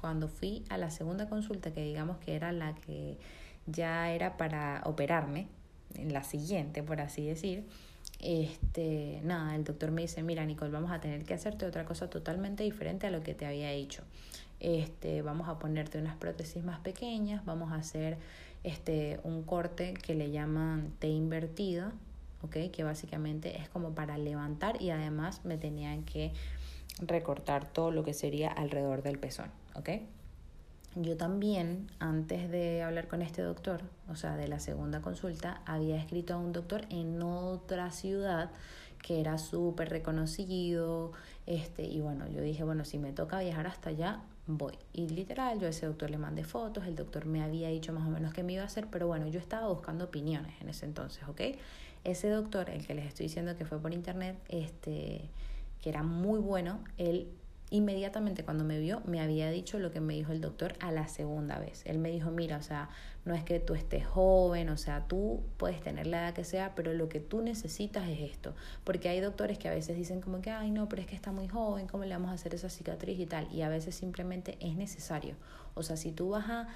Cuando 0.00 0.28
fui 0.28 0.64
a 0.70 0.78
la 0.78 0.90
segunda 0.90 1.28
consulta, 1.28 1.72
que 1.72 1.82
digamos 1.82 2.18
que 2.18 2.34
era 2.34 2.52
la 2.52 2.74
que 2.74 3.18
ya 3.70 4.10
era 4.10 4.36
para 4.36 4.82
operarme, 4.84 5.48
en 5.94 6.12
la 6.12 6.22
siguiente, 6.22 6.82
por 6.82 7.00
así 7.00 7.26
decir, 7.26 7.64
este, 8.20 9.20
nada, 9.24 9.54
el 9.54 9.64
doctor 9.64 9.90
me 9.90 10.02
dice, 10.02 10.22
mira 10.22 10.44
Nicole, 10.44 10.70
vamos 10.70 10.90
a 10.90 11.00
tener 11.00 11.24
que 11.24 11.34
hacerte 11.34 11.66
otra 11.66 11.84
cosa 11.84 12.10
totalmente 12.10 12.64
diferente 12.64 13.06
a 13.06 13.10
lo 13.10 13.22
que 13.22 13.34
te 13.34 13.46
había 13.46 13.70
dicho. 13.70 14.02
Este, 14.60 15.22
vamos 15.22 15.48
a 15.48 15.58
ponerte 15.58 15.98
unas 15.98 16.16
prótesis 16.16 16.64
más 16.64 16.80
pequeñas, 16.80 17.44
vamos 17.44 17.72
a 17.72 17.76
hacer 17.76 18.18
este, 18.64 19.20
un 19.22 19.44
corte 19.44 19.94
que 19.94 20.14
le 20.14 20.30
llaman 20.30 20.92
T 20.98 21.08
invertida, 21.08 21.92
¿ok? 22.42 22.72
Que 22.72 22.82
básicamente 22.82 23.60
es 23.60 23.68
como 23.68 23.94
para 23.94 24.18
levantar 24.18 24.82
y 24.82 24.90
además 24.90 25.44
me 25.44 25.58
tenían 25.58 26.02
que 26.02 26.32
recortar 27.00 27.72
todo 27.72 27.92
lo 27.92 28.02
que 28.02 28.14
sería 28.14 28.50
alrededor 28.50 29.02
del 29.02 29.18
pezón, 29.18 29.50
¿ok? 29.76 29.90
Yo 30.94 31.16
también, 31.16 31.88
antes 31.98 32.50
de 32.50 32.82
hablar 32.82 33.08
con 33.08 33.22
este 33.22 33.42
doctor, 33.42 33.82
o 34.08 34.16
sea, 34.16 34.36
de 34.36 34.48
la 34.48 34.58
segunda 34.58 35.00
consulta, 35.00 35.62
había 35.66 35.96
escrito 35.96 36.34
a 36.34 36.38
un 36.38 36.52
doctor 36.52 36.86
en 36.90 37.22
otra 37.22 37.90
ciudad 37.90 38.50
que 39.02 39.20
era 39.20 39.38
súper 39.38 39.90
reconocido, 39.90 41.12
este, 41.46 41.84
y 41.84 42.00
bueno, 42.00 42.26
yo 42.28 42.42
dije, 42.42 42.64
bueno, 42.64 42.84
si 42.84 42.98
me 42.98 43.12
toca 43.12 43.38
viajar 43.40 43.66
hasta 43.66 43.90
allá, 43.90 44.22
voy. 44.46 44.74
Y 44.92 45.08
literal, 45.08 45.60
yo 45.60 45.66
a 45.66 45.70
ese 45.70 45.86
doctor 45.86 46.10
le 46.10 46.18
mandé 46.18 46.42
fotos, 46.42 46.86
el 46.86 46.96
doctor 46.96 47.26
me 47.26 47.42
había 47.42 47.68
dicho 47.68 47.92
más 47.92 48.06
o 48.06 48.10
menos 48.10 48.34
qué 48.34 48.42
me 48.42 48.54
iba 48.54 48.62
a 48.62 48.66
hacer, 48.66 48.88
pero 48.90 49.06
bueno, 49.06 49.28
yo 49.28 49.38
estaba 49.38 49.68
buscando 49.68 50.06
opiniones 50.06 50.60
en 50.60 50.68
ese 50.68 50.86
entonces, 50.86 51.22
¿ok? 51.28 51.40
Ese 52.04 52.28
doctor, 52.28 52.70
el 52.70 52.86
que 52.86 52.94
les 52.94 53.06
estoy 53.06 53.26
diciendo 53.26 53.56
que 53.56 53.64
fue 53.64 53.78
por 53.78 53.92
internet, 53.92 54.36
este, 54.48 55.28
que 55.80 55.90
era 55.90 56.02
muy 56.02 56.40
bueno, 56.40 56.80
él 56.96 57.28
inmediatamente 57.70 58.44
cuando 58.44 58.64
me 58.64 58.78
vio 58.78 59.02
me 59.04 59.20
había 59.20 59.50
dicho 59.50 59.78
lo 59.78 59.90
que 59.90 60.00
me 60.00 60.14
dijo 60.14 60.32
el 60.32 60.40
doctor 60.40 60.74
a 60.80 60.90
la 60.92 61.08
segunda 61.08 61.58
vez. 61.58 61.82
Él 61.84 61.98
me 61.98 62.10
dijo, 62.10 62.30
mira, 62.30 62.56
o 62.56 62.62
sea, 62.62 62.88
no 63.24 63.34
es 63.34 63.44
que 63.44 63.60
tú 63.60 63.74
estés 63.74 64.06
joven, 64.06 64.68
o 64.70 64.76
sea, 64.76 65.06
tú 65.06 65.42
puedes 65.56 65.80
tener 65.82 66.06
la 66.06 66.22
edad 66.22 66.34
que 66.34 66.44
sea, 66.44 66.74
pero 66.74 66.94
lo 66.94 67.08
que 67.08 67.20
tú 67.20 67.42
necesitas 67.42 68.08
es 68.08 68.20
esto. 68.20 68.54
Porque 68.84 69.08
hay 69.08 69.20
doctores 69.20 69.58
que 69.58 69.68
a 69.68 69.74
veces 69.74 69.96
dicen 69.96 70.20
como 70.20 70.40
que, 70.40 70.50
ay, 70.50 70.70
no, 70.70 70.88
pero 70.88 71.02
es 71.02 71.08
que 71.08 71.16
está 71.16 71.30
muy 71.30 71.48
joven, 71.48 71.86
¿cómo 71.86 72.04
le 72.04 72.14
vamos 72.14 72.30
a 72.30 72.34
hacer 72.34 72.54
esa 72.54 72.70
cicatriz 72.70 73.18
y 73.20 73.26
tal? 73.26 73.52
Y 73.52 73.62
a 73.62 73.68
veces 73.68 73.94
simplemente 73.94 74.56
es 74.60 74.76
necesario. 74.76 75.34
O 75.74 75.82
sea, 75.82 75.96
si 75.96 76.10
tú 76.10 76.30
vas 76.30 76.48
a 76.48 76.68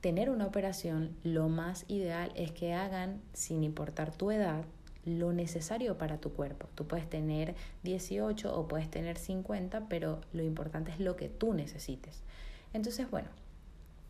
tener 0.00 0.30
una 0.30 0.46
operación, 0.46 1.16
lo 1.24 1.48
más 1.48 1.84
ideal 1.88 2.32
es 2.36 2.52
que 2.52 2.72
hagan, 2.72 3.20
sin 3.32 3.64
importar 3.64 4.12
tu 4.12 4.30
edad, 4.30 4.64
lo 5.06 5.32
necesario 5.32 5.96
para 5.96 6.18
tu 6.18 6.32
cuerpo. 6.32 6.68
Tú 6.74 6.86
puedes 6.86 7.08
tener 7.08 7.54
18 7.84 8.54
o 8.54 8.68
puedes 8.68 8.90
tener 8.90 9.16
50, 9.16 9.88
pero 9.88 10.20
lo 10.32 10.42
importante 10.42 10.90
es 10.90 11.00
lo 11.00 11.16
que 11.16 11.28
tú 11.28 11.54
necesites. 11.54 12.22
Entonces, 12.74 13.10
bueno, 13.10 13.28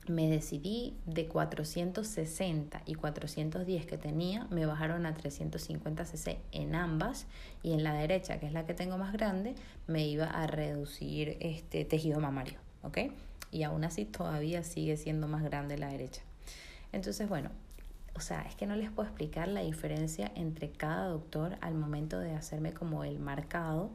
me 0.09 0.29
decidí 0.29 0.97
de 1.05 1.27
460 1.27 2.83
y 2.87 2.95
410 2.95 3.87
que 3.87 3.99
tenía, 3.99 4.47
me 4.51 4.67
bajaron 4.67 5.05
a 5.07 5.15
350 5.15 6.05
cc 6.05 6.39
en 6.53 6.75
ambas 6.75 7.27
y 7.63 7.73
en 7.73 7.85
la 7.85 7.93
derecha, 7.93 8.39
que 8.39 8.47
es 8.47 8.53
la 8.53 8.67
que 8.67 8.75
tengo 8.75 8.99
más 8.99 9.13
grande, 9.13 9.55
me 9.87 10.07
iba 10.07 10.27
a 10.27 10.47
reducir 10.47 11.37
este 11.41 11.85
tejido 11.85 12.21
mamario, 12.21 12.59
¿ok? 12.83 12.99
Y 13.51 13.63
aún 13.65 13.85
así 13.85 14.05
todavía 14.05 14.63
sigue 14.63 14.97
siendo 14.97 15.29
más 15.29 15.43
grande 15.43 15.79
la 15.79 15.89
derecha. 15.89 16.23
Entonces, 16.93 17.29
bueno, 17.29 17.51
o 18.17 18.21
sea, 18.21 18.43
es 18.43 18.55
que 18.55 18.67
no 18.67 18.77
les 18.77 18.91
puedo 18.91 19.09
explicar 19.09 19.49
la 19.49 19.61
diferencia 19.61 20.33
entre 20.35 20.71
cada 20.71 21.09
doctor 21.09 21.57
al 21.61 21.75
momento 21.75 22.19
de 22.19 22.35
hacerme 22.35 22.73
como 22.73 23.05
el 23.05 23.19
marcado, 23.19 23.91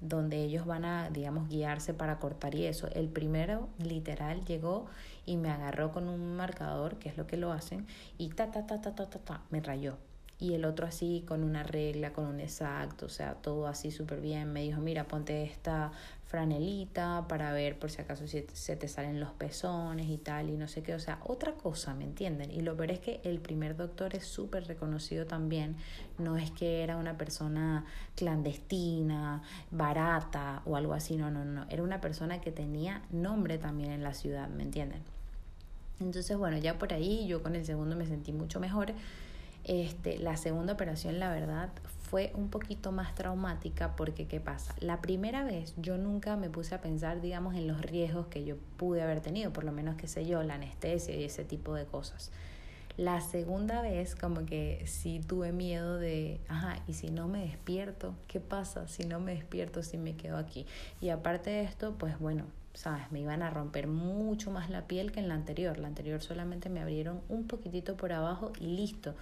donde 0.00 0.44
ellos 0.44 0.66
van 0.66 0.84
a, 0.84 1.10
digamos, 1.10 1.48
guiarse 1.48 1.92
para 1.94 2.18
cortar 2.18 2.54
y 2.54 2.66
eso. 2.66 2.88
El 2.92 3.08
primero, 3.08 3.68
literal, 3.78 4.44
llegó 4.44 4.86
y 5.24 5.36
me 5.36 5.50
agarró 5.50 5.90
con 5.90 6.08
un 6.08 6.36
marcador, 6.36 6.98
que 6.98 7.08
es 7.08 7.16
lo 7.16 7.26
que 7.26 7.36
lo 7.36 7.50
hacen, 7.52 7.86
y 8.18 8.28
ta, 8.28 8.50
ta, 8.52 8.66
ta, 8.66 8.80
ta, 8.80 8.94
ta, 8.94 9.08
ta, 9.10 9.18
ta, 9.18 9.42
me 9.50 9.60
rayó. 9.60 9.96
y 10.38 10.52
el 10.54 10.64
otro 10.64 10.86
así 10.86 11.24
con 11.26 11.42
una 11.42 11.62
regla, 11.62 12.12
con 12.12 12.26
un 12.26 12.40
exacto, 12.40 13.06
o 13.06 13.08
sea, 13.08 13.34
todo 13.34 13.66
así 13.66 13.90
súper 13.90 14.20
bien. 14.20 14.52
Me 14.52 14.62
dijo, 14.62 14.80
mira, 14.80 15.04
ponte 15.08 15.42
esta 15.44 15.92
franelita 16.36 17.24
para 17.28 17.50
ver 17.54 17.78
por 17.78 17.90
si 17.90 18.02
acaso 18.02 18.26
si 18.26 18.44
se 18.52 18.76
te 18.76 18.88
salen 18.88 19.20
los 19.20 19.30
pezones 19.30 20.06
y 20.10 20.18
tal 20.18 20.50
y 20.50 20.58
no 20.58 20.68
sé 20.68 20.82
qué, 20.82 20.94
o 20.94 20.98
sea, 20.98 21.18
otra 21.24 21.52
cosa, 21.52 21.94
¿me 21.94 22.04
entienden? 22.04 22.50
Y 22.50 22.60
lo 22.60 22.76
peor 22.76 22.90
es 22.90 22.98
que 22.98 23.22
el 23.24 23.40
primer 23.40 23.74
doctor 23.74 24.14
es 24.14 24.26
súper 24.26 24.66
reconocido 24.66 25.24
también, 25.24 25.76
no 26.18 26.36
es 26.36 26.50
que 26.50 26.82
era 26.82 26.98
una 26.98 27.16
persona 27.16 27.86
clandestina, 28.16 29.40
barata 29.70 30.60
o 30.66 30.76
algo 30.76 30.92
así, 30.92 31.16
no, 31.16 31.30
no, 31.30 31.46
no, 31.46 31.64
era 31.70 31.82
una 31.82 32.02
persona 32.02 32.42
que 32.42 32.52
tenía 32.52 33.00
nombre 33.10 33.56
también 33.56 33.90
en 33.90 34.02
la 34.02 34.12
ciudad, 34.12 34.50
¿me 34.50 34.62
entienden? 34.62 35.00
Entonces, 36.00 36.36
bueno, 36.36 36.58
ya 36.58 36.78
por 36.78 36.92
ahí 36.92 37.26
yo 37.26 37.42
con 37.42 37.56
el 37.56 37.64
segundo 37.64 37.96
me 37.96 38.04
sentí 38.04 38.30
mucho 38.34 38.60
mejor. 38.60 38.92
Este, 39.64 40.18
la 40.18 40.36
segunda 40.36 40.74
operación, 40.74 41.18
la 41.18 41.30
verdad, 41.30 41.70
fue 42.06 42.32
un 42.34 42.50
poquito 42.50 42.92
más 42.92 43.14
traumática 43.14 43.96
porque, 43.96 44.26
¿qué 44.26 44.40
pasa? 44.40 44.74
La 44.80 45.00
primera 45.00 45.44
vez 45.44 45.74
yo 45.76 45.98
nunca 45.98 46.36
me 46.36 46.48
puse 46.48 46.74
a 46.74 46.80
pensar, 46.80 47.20
digamos, 47.20 47.56
en 47.56 47.66
los 47.66 47.80
riesgos 47.82 48.28
que 48.28 48.44
yo 48.44 48.56
pude 48.76 49.02
haber 49.02 49.20
tenido, 49.20 49.52
por 49.52 49.64
lo 49.64 49.72
menos, 49.72 49.96
qué 49.96 50.06
sé 50.06 50.26
yo, 50.26 50.42
la 50.42 50.54
anestesia 50.54 51.16
y 51.16 51.24
ese 51.24 51.44
tipo 51.44 51.74
de 51.74 51.84
cosas. 51.84 52.30
La 52.96 53.20
segunda 53.20 53.82
vez 53.82 54.14
como 54.14 54.46
que 54.46 54.82
sí 54.86 55.20
tuve 55.26 55.52
miedo 55.52 55.98
de, 55.98 56.40
ajá, 56.48 56.82
y 56.86 56.94
si 56.94 57.10
no 57.10 57.28
me 57.28 57.40
despierto, 57.40 58.14
¿qué 58.26 58.40
pasa 58.40 58.88
si 58.88 59.04
no 59.04 59.20
me 59.20 59.34
despierto, 59.34 59.82
si 59.82 59.98
me 59.98 60.16
quedo 60.16 60.38
aquí? 60.38 60.64
Y 61.00 61.10
aparte 61.10 61.50
de 61.50 61.62
esto, 61.62 61.96
pues 61.98 62.18
bueno, 62.18 62.44
sabes, 62.72 63.10
me 63.10 63.20
iban 63.20 63.42
a 63.42 63.50
romper 63.50 63.86
mucho 63.86 64.50
más 64.50 64.70
la 64.70 64.86
piel 64.86 65.12
que 65.12 65.20
en 65.20 65.28
la 65.28 65.34
anterior. 65.34 65.76
La 65.78 65.88
anterior 65.88 66.22
solamente 66.22 66.70
me 66.70 66.80
abrieron 66.80 67.20
un 67.28 67.46
poquitito 67.46 67.96
por 67.96 68.12
abajo 68.12 68.52
y 68.60 68.66
listo. 68.66 69.14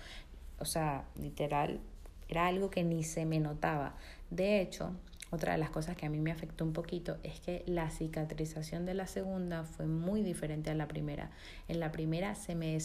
O 0.58 0.66
sea, 0.66 1.04
literal, 1.16 1.80
era 2.28 2.46
algo 2.46 2.70
que 2.70 2.84
ni 2.84 3.04
se 3.04 3.24
me 3.24 3.40
notaba. 3.40 3.94
De 4.30 4.60
hecho, 4.60 4.92
otra 5.30 5.52
de 5.52 5.58
las 5.58 5.70
cosas 5.70 5.96
que 5.96 6.06
a 6.06 6.10
mí 6.10 6.20
me 6.20 6.30
afectó 6.30 6.64
un 6.64 6.72
poquito 6.72 7.16
es 7.22 7.40
que 7.40 7.64
la 7.66 7.90
cicatrización 7.90 8.86
de 8.86 8.94
la 8.94 9.06
segunda 9.06 9.64
fue 9.64 9.86
muy 9.86 10.22
diferente 10.22 10.70
a 10.70 10.74
la 10.74 10.86
primera. 10.86 11.30
En 11.66 11.80
la 11.80 11.90
primera 11.90 12.34
se 12.34 12.54
me... 12.54 12.76
O 12.76 12.80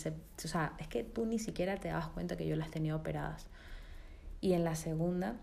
sea, 0.47 0.73
es 0.79 0.87
que 0.87 1.03
tú 1.03 1.25
ni 1.25 1.37
siquiera 1.37 1.77
te 1.77 1.89
dabas 1.89 2.07
cuenta 2.07 2.37
que 2.37 2.47
yo 2.47 2.55
las 2.55 2.71
tenía 2.71 2.95
operadas. 2.95 3.47
Y 4.41 4.53
en 4.53 4.63
la 4.63 4.75
segunda, 4.75 5.35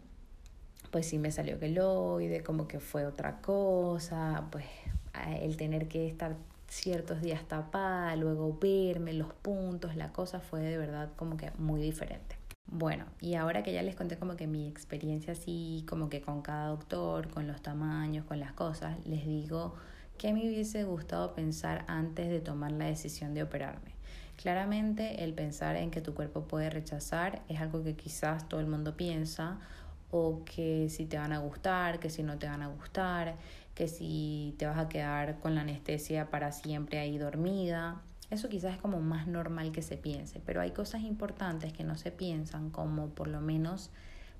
pues 0.90 1.06
sí 1.06 1.18
me 1.18 1.30
salió 1.30 1.58
queloide, 1.58 2.42
como 2.42 2.66
que 2.66 2.80
fue 2.80 3.06
otra 3.06 3.40
cosa, 3.40 4.48
pues 4.50 4.64
el 5.40 5.56
tener 5.56 5.88
que 5.88 6.08
estar 6.08 6.36
ciertos 6.68 7.22
días 7.22 7.46
tapada, 7.46 8.16
luego 8.16 8.58
verme 8.60 9.12
los 9.12 9.32
puntos, 9.32 9.96
la 9.96 10.12
cosa 10.12 10.40
fue 10.40 10.60
de 10.60 10.78
verdad 10.78 11.10
como 11.16 11.36
que 11.36 11.50
muy 11.58 11.80
diferente. 11.80 12.35
Bueno, 12.68 13.04
y 13.20 13.34
ahora 13.34 13.62
que 13.62 13.72
ya 13.72 13.82
les 13.82 13.94
conté 13.94 14.18
como 14.18 14.36
que 14.36 14.46
mi 14.48 14.66
experiencia 14.66 15.34
así, 15.34 15.84
como 15.88 16.08
que 16.08 16.20
con 16.20 16.42
cada 16.42 16.68
doctor, 16.68 17.28
con 17.28 17.46
los 17.46 17.62
tamaños, 17.62 18.24
con 18.26 18.40
las 18.40 18.52
cosas, 18.52 18.98
les 19.06 19.24
digo 19.24 19.74
que 20.18 20.32
me 20.32 20.40
hubiese 20.40 20.84
gustado 20.84 21.34
pensar 21.34 21.84
antes 21.86 22.28
de 22.28 22.40
tomar 22.40 22.72
la 22.72 22.86
decisión 22.86 23.34
de 23.34 23.44
operarme. 23.44 23.94
Claramente 24.36 25.24
el 25.24 25.32
pensar 25.32 25.76
en 25.76 25.90
que 25.90 26.00
tu 26.00 26.12
cuerpo 26.14 26.42
puede 26.42 26.68
rechazar 26.68 27.42
es 27.48 27.60
algo 27.60 27.82
que 27.82 27.94
quizás 27.94 28.48
todo 28.48 28.60
el 28.60 28.66
mundo 28.66 28.96
piensa 28.96 29.58
o 30.10 30.42
que 30.44 30.88
si 30.90 31.06
te 31.06 31.18
van 31.18 31.32
a 31.32 31.38
gustar, 31.38 32.00
que 32.00 32.10
si 32.10 32.22
no 32.22 32.38
te 32.38 32.46
van 32.46 32.62
a 32.62 32.68
gustar, 32.68 33.36
que 33.74 33.88
si 33.88 34.54
te 34.58 34.66
vas 34.66 34.78
a 34.78 34.88
quedar 34.88 35.38
con 35.38 35.54
la 35.54 35.62
anestesia 35.62 36.30
para 36.30 36.52
siempre 36.52 36.98
ahí 36.98 37.16
dormida. 37.18 38.00
Eso 38.30 38.48
quizás 38.48 38.74
es 38.74 38.80
como 38.80 39.00
más 39.00 39.26
normal 39.26 39.72
que 39.72 39.82
se 39.82 39.96
piense, 39.96 40.40
pero 40.44 40.60
hay 40.60 40.72
cosas 40.72 41.02
importantes 41.02 41.72
que 41.72 41.84
no 41.84 41.96
se 41.96 42.10
piensan, 42.10 42.70
como 42.70 43.08
por 43.10 43.28
lo 43.28 43.40
menos 43.40 43.90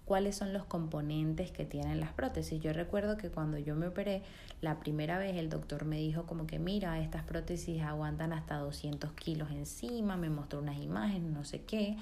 cuáles 0.06 0.36
son 0.36 0.52
los 0.52 0.64
componentes 0.64 1.50
que 1.50 1.64
tienen 1.64 2.00
las 2.00 2.12
prótesis. 2.12 2.60
Yo 2.62 2.72
recuerdo 2.72 3.16
que 3.16 3.28
cuando 3.28 3.58
yo 3.58 3.74
me 3.74 3.88
operé, 3.88 4.22
la 4.60 4.80
primera 4.80 5.18
vez 5.18 5.36
el 5.36 5.50
doctor 5.50 5.84
me 5.84 5.98
dijo 5.98 6.24
como 6.26 6.46
que 6.46 6.58
mira, 6.58 7.00
estas 7.00 7.24
prótesis 7.24 7.82
aguantan 7.82 8.32
hasta 8.32 8.56
200 8.56 9.12
kilos 9.12 9.50
encima, 9.50 10.16
me 10.16 10.30
mostró 10.30 10.60
unas 10.60 10.78
imágenes, 10.78 11.30
no 11.30 11.44
sé 11.44 11.62
qué. 11.62 11.96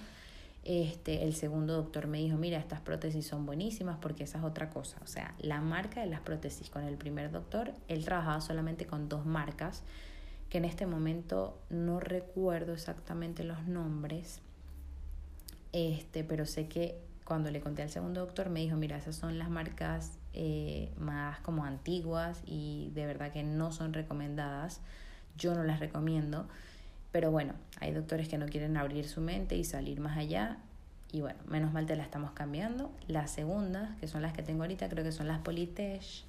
Este, 0.65 1.25
el 1.25 1.35
segundo 1.35 1.75
doctor 1.75 2.07
me 2.07 2.19
dijo, 2.19 2.39
mira, 2.39 2.59
estas 2.59 2.81
prótesis 2.81 3.27
son 3.27 3.45
buenísimas 3.45 3.99
porque 4.01 4.25
esa 4.25 4.39
es 4.39 4.45
otra 4.45 4.71
cosa. 4.71 4.99
O 5.03 5.07
sea, 5.07 5.35
la 5.39 5.61
marca 5.61 6.01
de 6.01 6.07
las 6.07 6.21
prótesis 6.21 6.71
con 6.71 6.85
el 6.85 6.97
primer 6.97 7.31
doctor, 7.31 7.73
él 7.89 8.05
trabajaba 8.05 8.41
solamente 8.41 8.87
con 8.87 9.09
dos 9.09 9.27
marcas 9.27 9.83
que 10.55 10.59
en 10.59 10.67
este 10.67 10.87
momento 10.87 11.59
no 11.69 11.99
recuerdo 11.99 12.75
exactamente 12.75 13.43
los 13.43 13.67
nombres, 13.67 14.39
este, 15.73 16.23
pero 16.23 16.47
sé 16.47 16.69
que 16.69 16.97
cuando 17.25 17.51
le 17.51 17.61
conté 17.61 17.83
al 17.83 17.91
segundo 17.91 18.21
doctor 18.21 18.51
me 18.51 18.61
dijo, 18.61 18.77
mira, 18.77 18.97
esas 18.97 19.17
son 19.17 19.37
las 19.37 19.51
marcas 19.51 20.13
eh, 20.33 20.93
más 20.97 21.41
como 21.41 21.65
antiguas 21.65 22.41
y 22.47 22.93
de 22.95 23.05
verdad 23.05 23.33
que 23.33 23.43
no 23.43 23.73
son 23.73 23.93
recomendadas, 23.95 24.81
yo 25.37 25.57
no 25.57 25.65
las 25.65 25.81
recomiendo, 25.81 26.47
pero 27.11 27.33
bueno, 27.33 27.55
hay 27.81 27.91
doctores 27.91 28.29
que 28.29 28.39
no 28.39 28.47
quieren 28.47 28.77
abrir 28.77 29.09
su 29.09 29.21
mente 29.21 29.57
y 29.57 29.65
salir 29.65 29.99
más 29.99 30.17
allá. 30.17 30.59
Y 31.11 31.21
bueno, 31.21 31.41
menos 31.49 31.73
mal 31.73 31.87
te 31.87 31.97
la 31.97 32.05
estamos 32.05 32.31
cambiando. 32.31 32.93
Las 33.09 33.33
segundas, 33.33 33.97
que 33.99 34.07
son 34.07 34.23
las 34.23 34.33
que 34.33 34.45
tengo 34.45 34.63
ahorita, 34.63 34.89
creo 34.89 35.03
que 35.03 35.11
son 35.11 35.27
las 35.27 35.41
Politesh. 35.41 36.25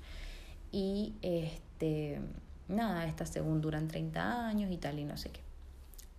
Y 0.72 1.14
este 1.22 2.22
nada, 2.68 3.06
estas 3.06 3.30
según 3.30 3.62
duran 3.62 3.88
30 3.88 4.48
años 4.48 4.72
y 4.72 4.78
tal 4.78 5.00
y 5.00 5.06
no 5.06 5.18
sé 5.18 5.30
qué. 5.32 5.42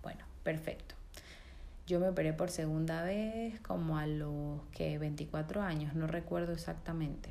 Bueno, 0.02 0.24
perfecto. 0.42 0.94
Yo 1.86 2.00
me 2.00 2.08
operé 2.08 2.32
por 2.32 2.50
segunda 2.50 3.02
vez 3.02 3.60
como 3.60 3.98
a 3.98 4.06
los 4.06 4.60
que 4.72 4.98
24 4.98 5.62
años, 5.62 5.94
no 5.94 6.06
recuerdo 6.06 6.52
exactamente. 6.52 7.30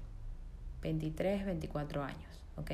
23, 0.81 1.45
24 1.45 2.03
años, 2.03 2.41
¿ok? 2.57 2.71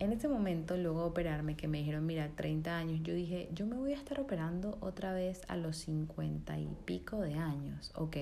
En 0.00 0.12
este 0.12 0.28
momento, 0.28 0.76
luego 0.76 1.00
de 1.00 1.06
operarme, 1.06 1.56
que 1.56 1.66
me 1.66 1.78
dijeron, 1.78 2.04
mira, 2.04 2.28
30 2.36 2.76
años, 2.76 3.00
yo 3.02 3.14
dije, 3.14 3.48
yo 3.54 3.64
me 3.64 3.76
voy 3.76 3.92
a 3.92 3.96
estar 3.96 4.20
operando 4.20 4.76
otra 4.80 5.12
vez 5.12 5.42
a 5.48 5.56
los 5.56 5.76
50 5.78 6.58
y 6.58 6.68
pico 6.84 7.20
de 7.20 7.34
años, 7.34 7.90
ok, 7.94 8.16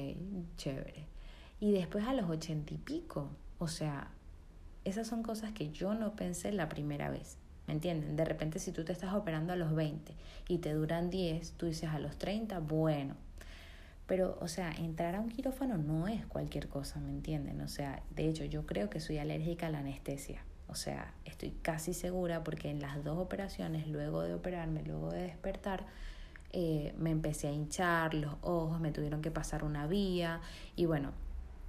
chévere. 0.56 1.06
Y 1.60 1.72
después 1.72 2.04
a 2.06 2.14
los 2.14 2.30
80 2.30 2.74
y 2.74 2.76
pico, 2.76 3.30
o 3.58 3.68
sea, 3.68 4.08
esas 4.84 5.06
son 5.06 5.22
cosas 5.22 5.52
que 5.52 5.70
yo 5.70 5.94
no 5.94 6.16
pensé 6.16 6.52
la 6.52 6.68
primera 6.68 7.10
vez. 7.10 7.36
¿Me 7.66 7.74
entienden? 7.74 8.16
De 8.16 8.24
repente 8.24 8.58
si 8.58 8.72
tú 8.72 8.84
te 8.84 8.92
estás 8.92 9.14
operando 9.14 9.52
a 9.52 9.56
los 9.56 9.74
20 9.74 10.14
y 10.48 10.58
te 10.58 10.72
duran 10.72 11.10
10, 11.10 11.52
tú 11.52 11.66
dices 11.66 11.90
a 11.90 11.98
los 11.98 12.16
30, 12.18 12.58
bueno. 12.58 13.14
Pero, 14.06 14.36
o 14.40 14.48
sea, 14.48 14.72
entrar 14.72 15.14
a 15.14 15.20
un 15.20 15.28
quirófano 15.28 15.78
no 15.78 16.08
es 16.08 16.26
cualquier 16.26 16.68
cosa, 16.68 17.00
¿me 17.00 17.10
entienden? 17.10 17.60
O 17.60 17.68
sea, 17.68 18.02
de 18.10 18.28
hecho 18.28 18.44
yo 18.44 18.66
creo 18.66 18.90
que 18.90 19.00
soy 19.00 19.18
alérgica 19.18 19.68
a 19.68 19.70
la 19.70 19.78
anestesia. 19.78 20.42
O 20.66 20.74
sea, 20.74 21.14
estoy 21.24 21.50
casi 21.62 21.94
segura 21.94 22.42
porque 22.42 22.70
en 22.70 22.80
las 22.80 23.04
dos 23.04 23.18
operaciones, 23.18 23.86
luego 23.86 24.22
de 24.22 24.34
operarme, 24.34 24.82
luego 24.82 25.10
de 25.10 25.22
despertar, 25.22 25.86
eh, 26.52 26.94
me 26.98 27.10
empecé 27.10 27.48
a 27.48 27.52
hinchar 27.52 28.14
los 28.14 28.34
ojos, 28.42 28.80
me 28.80 28.90
tuvieron 28.90 29.22
que 29.22 29.30
pasar 29.30 29.64
una 29.64 29.86
vía 29.86 30.40
y 30.76 30.86
bueno, 30.86 31.12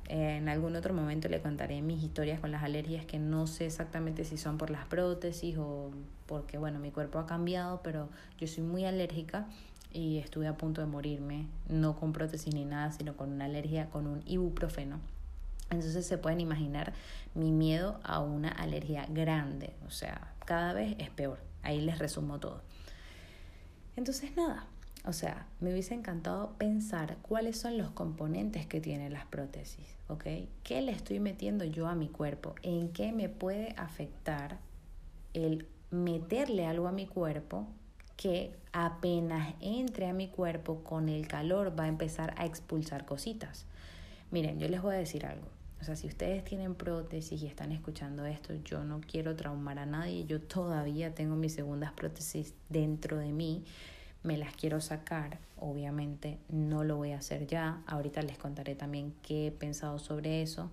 en 0.07 0.49
algún 0.49 0.75
otro 0.75 0.93
momento 0.93 1.29
le 1.29 1.41
contaré 1.41 1.81
mis 1.81 2.03
historias 2.03 2.39
con 2.39 2.51
las 2.51 2.63
alergias 2.63 3.05
que 3.05 3.19
no 3.19 3.47
sé 3.47 3.65
exactamente 3.65 4.25
si 4.25 4.37
son 4.37 4.57
por 4.57 4.69
las 4.69 4.85
prótesis 4.85 5.57
o 5.57 5.91
porque, 6.25 6.57
bueno, 6.57 6.79
mi 6.79 6.91
cuerpo 6.91 7.19
ha 7.19 7.25
cambiado, 7.25 7.81
pero 7.83 8.09
yo 8.37 8.47
soy 8.47 8.63
muy 8.63 8.85
alérgica 8.85 9.47
y 9.91 10.17
estuve 10.17 10.47
a 10.47 10.57
punto 10.57 10.81
de 10.81 10.87
morirme, 10.87 11.47
no 11.69 11.95
con 11.95 12.13
prótesis 12.13 12.53
ni 12.53 12.65
nada, 12.65 12.91
sino 12.91 13.15
con 13.15 13.31
una 13.31 13.45
alergia 13.45 13.89
con 13.89 14.07
un 14.07 14.23
ibuprofeno. 14.25 14.99
Entonces 15.69 16.05
se 16.05 16.17
pueden 16.17 16.41
imaginar 16.41 16.93
mi 17.33 17.51
miedo 17.51 17.99
a 18.03 18.19
una 18.19 18.49
alergia 18.49 19.05
grande, 19.09 19.73
o 19.87 19.91
sea, 19.91 20.33
cada 20.45 20.73
vez 20.73 20.95
es 20.99 21.09
peor. 21.09 21.39
Ahí 21.63 21.81
les 21.81 21.99
resumo 21.99 22.39
todo. 22.39 22.61
Entonces 23.95 24.35
nada, 24.35 24.67
o 25.05 25.11
sea, 25.11 25.47
me 25.59 25.71
hubiese 25.71 25.93
encantado 25.93 26.53
pensar 26.57 27.17
cuáles 27.21 27.57
son 27.57 27.77
los 27.77 27.89
componentes 27.89 28.65
que 28.65 28.79
tienen 28.79 29.11
las 29.11 29.25
prótesis, 29.25 29.97
¿ok? 30.07 30.23
¿Qué 30.63 30.81
le 30.81 30.93
estoy 30.93 31.19
metiendo 31.19 31.65
yo 31.65 31.87
a 31.87 31.95
mi 31.95 32.07
cuerpo? 32.07 32.55
¿En 32.61 32.89
qué 32.89 33.11
me 33.11 33.27
puede 33.27 33.73
afectar 33.77 34.59
el 35.33 35.67
meterle 35.91 36.65
algo 36.65 36.87
a 36.87 36.93
mi 36.93 37.05
cuerpo 37.05 37.67
que 38.15 38.55
apenas 38.71 39.55
entre 39.59 40.07
a 40.07 40.13
mi 40.13 40.29
cuerpo 40.29 40.83
con 40.83 41.09
el 41.09 41.27
calor 41.27 41.77
va 41.77 41.83
a 41.83 41.89
empezar 41.89 42.33
a 42.37 42.45
expulsar 42.45 43.05
cositas? 43.05 43.65
Miren, 44.31 44.57
yo 44.57 44.69
les 44.69 44.81
voy 44.81 44.95
a 44.95 44.99
decir 44.99 45.25
algo. 45.25 45.47
O 45.81 45.83
sea, 45.83 45.97
si 45.97 46.07
ustedes 46.07 46.45
tienen 46.45 46.75
prótesis 46.75 47.41
y 47.41 47.45
están 47.45 47.73
escuchando 47.73 48.25
esto, 48.25 48.53
yo 48.63 48.85
no 48.85 49.01
quiero 49.01 49.35
traumar 49.35 49.79
a 49.79 49.85
nadie. 49.85 50.23
Yo 50.23 50.39
todavía 50.39 51.13
tengo 51.13 51.35
mis 51.35 51.53
segundas 51.53 51.91
prótesis 51.91 52.53
dentro 52.69 53.17
de 53.17 53.33
mí 53.33 53.65
me 54.23 54.37
las 54.37 54.55
quiero 54.55 54.81
sacar, 54.81 55.39
obviamente 55.59 56.39
no 56.49 56.83
lo 56.83 56.97
voy 56.97 57.11
a 57.11 57.17
hacer 57.17 57.45
ya, 57.45 57.81
ahorita 57.87 58.21
les 58.21 58.37
contaré 58.37 58.75
también 58.75 59.13
qué 59.21 59.47
he 59.47 59.51
pensado 59.51 59.99
sobre 59.99 60.41
eso, 60.41 60.71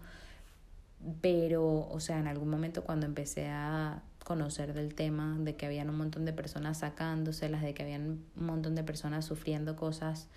pero, 1.21 1.89
o 1.89 2.01
sea, 2.01 2.19
en 2.19 2.27
algún 2.27 2.49
momento 2.49 2.85
cuando 2.85 3.07
empecé 3.07 3.49
a 3.49 4.03
conocer 4.25 4.75
del 4.75 4.95
tema, 4.95 5.37
de 5.41 5.57
que 5.57 5.67
habían 5.67 5.89
un 5.91 5.97
montón 5.97 6.25
de 6.25 6.33
personas 6.33 6.79
sacándoselas, 6.79 7.63
de 7.63 7.75
que 7.75 7.83
habían 7.83 8.21
un 8.37 8.47
montón 8.47 8.75
de 8.75 8.85
personas 8.85 9.25
sufriendo 9.25 9.77
cosas 9.77 10.29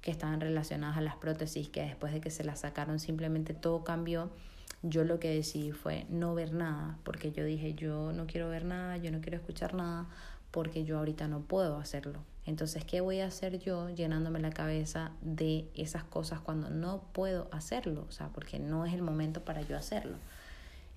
que 0.00 0.10
estaban 0.10 0.40
relacionadas 0.40 0.96
a 0.96 1.00
las 1.00 1.16
prótesis, 1.16 1.68
que 1.68 1.82
después 1.82 2.12
de 2.12 2.20
que 2.20 2.30
se 2.30 2.44
las 2.44 2.60
sacaron 2.60 2.98
simplemente 2.98 3.54
todo 3.54 3.84
cambió. 3.84 4.30
Yo 4.82 5.04
lo 5.04 5.20
que 5.20 5.28
decidí 5.28 5.70
fue 5.70 6.06
no 6.08 6.34
ver 6.34 6.52
nada, 6.52 6.98
porque 7.04 7.30
yo 7.30 7.44
dije, 7.44 7.74
yo 7.74 8.12
no 8.12 8.26
quiero 8.26 8.48
ver 8.48 8.64
nada, 8.64 8.96
yo 8.96 9.12
no 9.12 9.20
quiero 9.20 9.36
escuchar 9.36 9.74
nada, 9.74 10.08
porque 10.50 10.84
yo 10.84 10.98
ahorita 10.98 11.28
no 11.28 11.40
puedo 11.40 11.78
hacerlo. 11.78 12.24
Entonces, 12.44 12.84
¿qué 12.84 13.00
voy 13.00 13.20
a 13.20 13.26
hacer 13.26 13.58
yo 13.58 13.88
llenándome 13.90 14.40
la 14.40 14.50
cabeza 14.50 15.12
de 15.20 15.68
esas 15.74 16.04
cosas 16.04 16.40
cuando 16.40 16.70
no 16.70 17.04
puedo 17.12 17.48
hacerlo? 17.52 18.04
O 18.08 18.12
sea, 18.12 18.28
porque 18.28 18.58
no 18.58 18.84
es 18.84 18.94
el 18.94 19.02
momento 19.02 19.44
para 19.44 19.62
yo 19.62 19.76
hacerlo. 19.76 20.16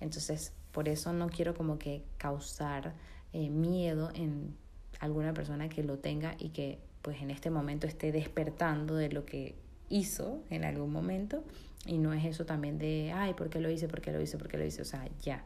Entonces, 0.00 0.52
por 0.72 0.88
eso 0.88 1.12
no 1.12 1.28
quiero 1.28 1.54
como 1.54 1.78
que 1.78 2.04
causar 2.18 2.94
eh, 3.32 3.48
miedo 3.48 4.10
en 4.14 4.56
alguna 5.00 5.32
persona 5.34 5.68
que 5.68 5.82
lo 5.82 5.98
tenga 5.98 6.34
y 6.38 6.50
que 6.50 6.78
pues 7.02 7.22
en 7.22 7.30
este 7.30 7.50
momento 7.50 7.86
esté 7.86 8.10
despertando 8.10 8.96
de 8.96 9.10
lo 9.10 9.24
que 9.24 9.54
hizo 9.88 10.42
en 10.50 10.64
algún 10.64 10.90
momento 10.90 11.44
y 11.86 11.98
no 11.98 12.12
es 12.12 12.24
eso 12.24 12.44
también 12.44 12.78
de, 12.78 13.12
ay, 13.14 13.34
¿por 13.34 13.48
qué 13.48 13.60
lo 13.60 13.70
hice? 13.70 13.86
¿Por 13.88 14.00
qué 14.00 14.10
lo 14.10 14.20
hice? 14.20 14.38
¿Por 14.38 14.48
qué 14.48 14.58
lo 14.58 14.64
hice? 14.64 14.82
O 14.82 14.84
sea, 14.84 15.08
ya, 15.22 15.44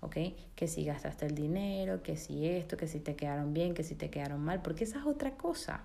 ¿ok? 0.00 0.16
Que 0.54 0.68
si 0.68 0.84
gastaste 0.84 1.26
el 1.26 1.34
dinero, 1.34 2.02
que 2.02 2.16
si 2.16 2.46
esto, 2.46 2.76
que 2.76 2.86
si 2.86 3.00
te 3.00 3.16
quedaron 3.16 3.54
bien, 3.54 3.74
que 3.74 3.82
si 3.82 3.94
te 3.94 4.10
quedaron 4.10 4.44
mal, 4.44 4.62
porque 4.62 4.84
esa 4.84 4.98
es 5.00 5.06
otra 5.06 5.32
cosa. 5.32 5.82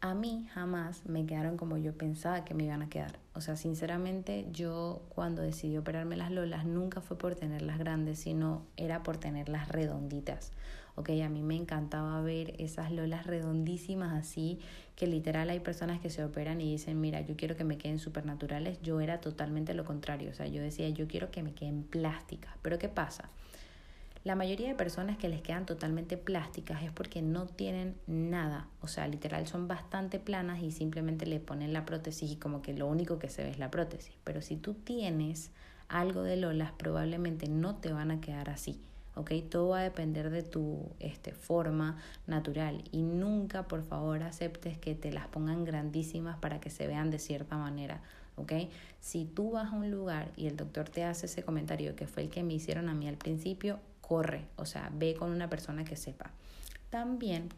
A 0.00 0.14
mí 0.14 0.48
jamás 0.52 1.06
me 1.06 1.24
quedaron 1.26 1.56
como 1.56 1.76
yo 1.76 1.92
pensaba 1.96 2.44
que 2.44 2.54
me 2.54 2.64
iban 2.64 2.82
a 2.82 2.88
quedar. 2.88 3.20
O 3.34 3.40
sea, 3.40 3.54
sinceramente 3.54 4.48
yo 4.50 5.02
cuando 5.08 5.42
decidí 5.42 5.76
operarme 5.76 6.16
las 6.16 6.32
lolas 6.32 6.64
nunca 6.66 7.00
fue 7.00 7.16
por 7.16 7.36
tenerlas 7.36 7.78
grandes, 7.78 8.18
sino 8.18 8.62
era 8.76 9.04
por 9.04 9.18
tenerlas 9.18 9.68
redonditas. 9.68 10.50
Ok, 10.94 11.10
a 11.24 11.28
mí 11.30 11.42
me 11.42 11.56
encantaba 11.56 12.20
ver 12.20 12.54
esas 12.58 12.92
lolas 12.92 13.26
redondísimas 13.26 14.12
así, 14.12 14.58
que 14.94 15.06
literal 15.06 15.48
hay 15.48 15.60
personas 15.60 16.00
que 16.00 16.10
se 16.10 16.22
operan 16.22 16.60
y 16.60 16.70
dicen, 16.70 17.00
mira, 17.00 17.22
yo 17.22 17.34
quiero 17.34 17.56
que 17.56 17.64
me 17.64 17.78
queden 17.78 17.98
supernaturales. 17.98 18.80
Yo 18.82 19.00
era 19.00 19.20
totalmente 19.20 19.72
lo 19.72 19.84
contrario, 19.84 20.30
o 20.30 20.34
sea, 20.34 20.46
yo 20.46 20.60
decía, 20.60 20.88
yo 20.90 21.08
quiero 21.08 21.30
que 21.30 21.42
me 21.42 21.54
queden 21.54 21.82
plásticas. 21.82 22.52
Pero 22.60 22.78
¿qué 22.78 22.90
pasa? 22.90 23.30
La 24.24 24.36
mayoría 24.36 24.68
de 24.68 24.74
personas 24.76 25.16
que 25.16 25.28
les 25.28 25.42
quedan 25.42 25.66
totalmente 25.66 26.16
plásticas 26.16 26.84
es 26.84 26.92
porque 26.92 27.22
no 27.22 27.46
tienen 27.46 27.96
nada, 28.06 28.68
o 28.80 28.86
sea, 28.86 29.08
literal 29.08 29.48
son 29.48 29.66
bastante 29.66 30.20
planas 30.20 30.62
y 30.62 30.70
simplemente 30.70 31.26
le 31.26 31.40
ponen 31.40 31.72
la 31.72 31.84
prótesis 31.84 32.30
y 32.30 32.36
como 32.36 32.62
que 32.62 32.72
lo 32.72 32.86
único 32.86 33.18
que 33.18 33.28
se 33.28 33.42
ve 33.42 33.50
es 33.50 33.58
la 33.58 33.70
prótesis. 33.72 34.14
Pero 34.22 34.40
si 34.40 34.56
tú 34.56 34.74
tienes 34.74 35.50
algo 35.88 36.22
de 36.22 36.36
lolas, 36.36 36.70
probablemente 36.70 37.48
no 37.48 37.76
te 37.76 37.92
van 37.92 38.12
a 38.12 38.20
quedar 38.20 38.48
así. 38.48 38.80
¿Ok? 39.14 39.32
Todo 39.50 39.70
va 39.70 39.80
a 39.80 39.82
depender 39.82 40.30
de 40.30 40.42
tu 40.42 40.90
este, 41.00 41.32
forma 41.32 41.98
natural 42.26 42.84
y 42.92 43.02
nunca, 43.02 43.68
por 43.68 43.82
favor, 43.82 44.22
aceptes 44.22 44.78
que 44.78 44.94
te 44.94 45.12
las 45.12 45.26
pongan 45.28 45.64
grandísimas 45.64 46.38
para 46.38 46.60
que 46.60 46.70
se 46.70 46.86
vean 46.86 47.10
de 47.10 47.18
cierta 47.18 47.56
manera, 47.56 48.00
¿ok? 48.36 48.52
Si 49.00 49.24
tú 49.24 49.52
vas 49.52 49.72
a 49.72 49.76
un 49.76 49.90
lugar 49.90 50.32
y 50.36 50.46
el 50.46 50.56
doctor 50.56 50.88
te 50.88 51.04
hace 51.04 51.26
ese 51.26 51.42
comentario 51.42 51.96
que 51.96 52.06
fue 52.06 52.24
el 52.24 52.30
que 52.30 52.42
me 52.42 52.54
hicieron 52.54 52.88
a 52.88 52.94
mí 52.94 53.08
al 53.08 53.16
principio, 53.16 53.78
corre, 54.00 54.46
o 54.56 54.66
sea, 54.66 54.90
ve 54.94 55.14
con 55.14 55.30
una 55.30 55.48
persona 55.48 55.84
que 55.84 55.96
sepa. 55.96 56.30
También 56.90 57.48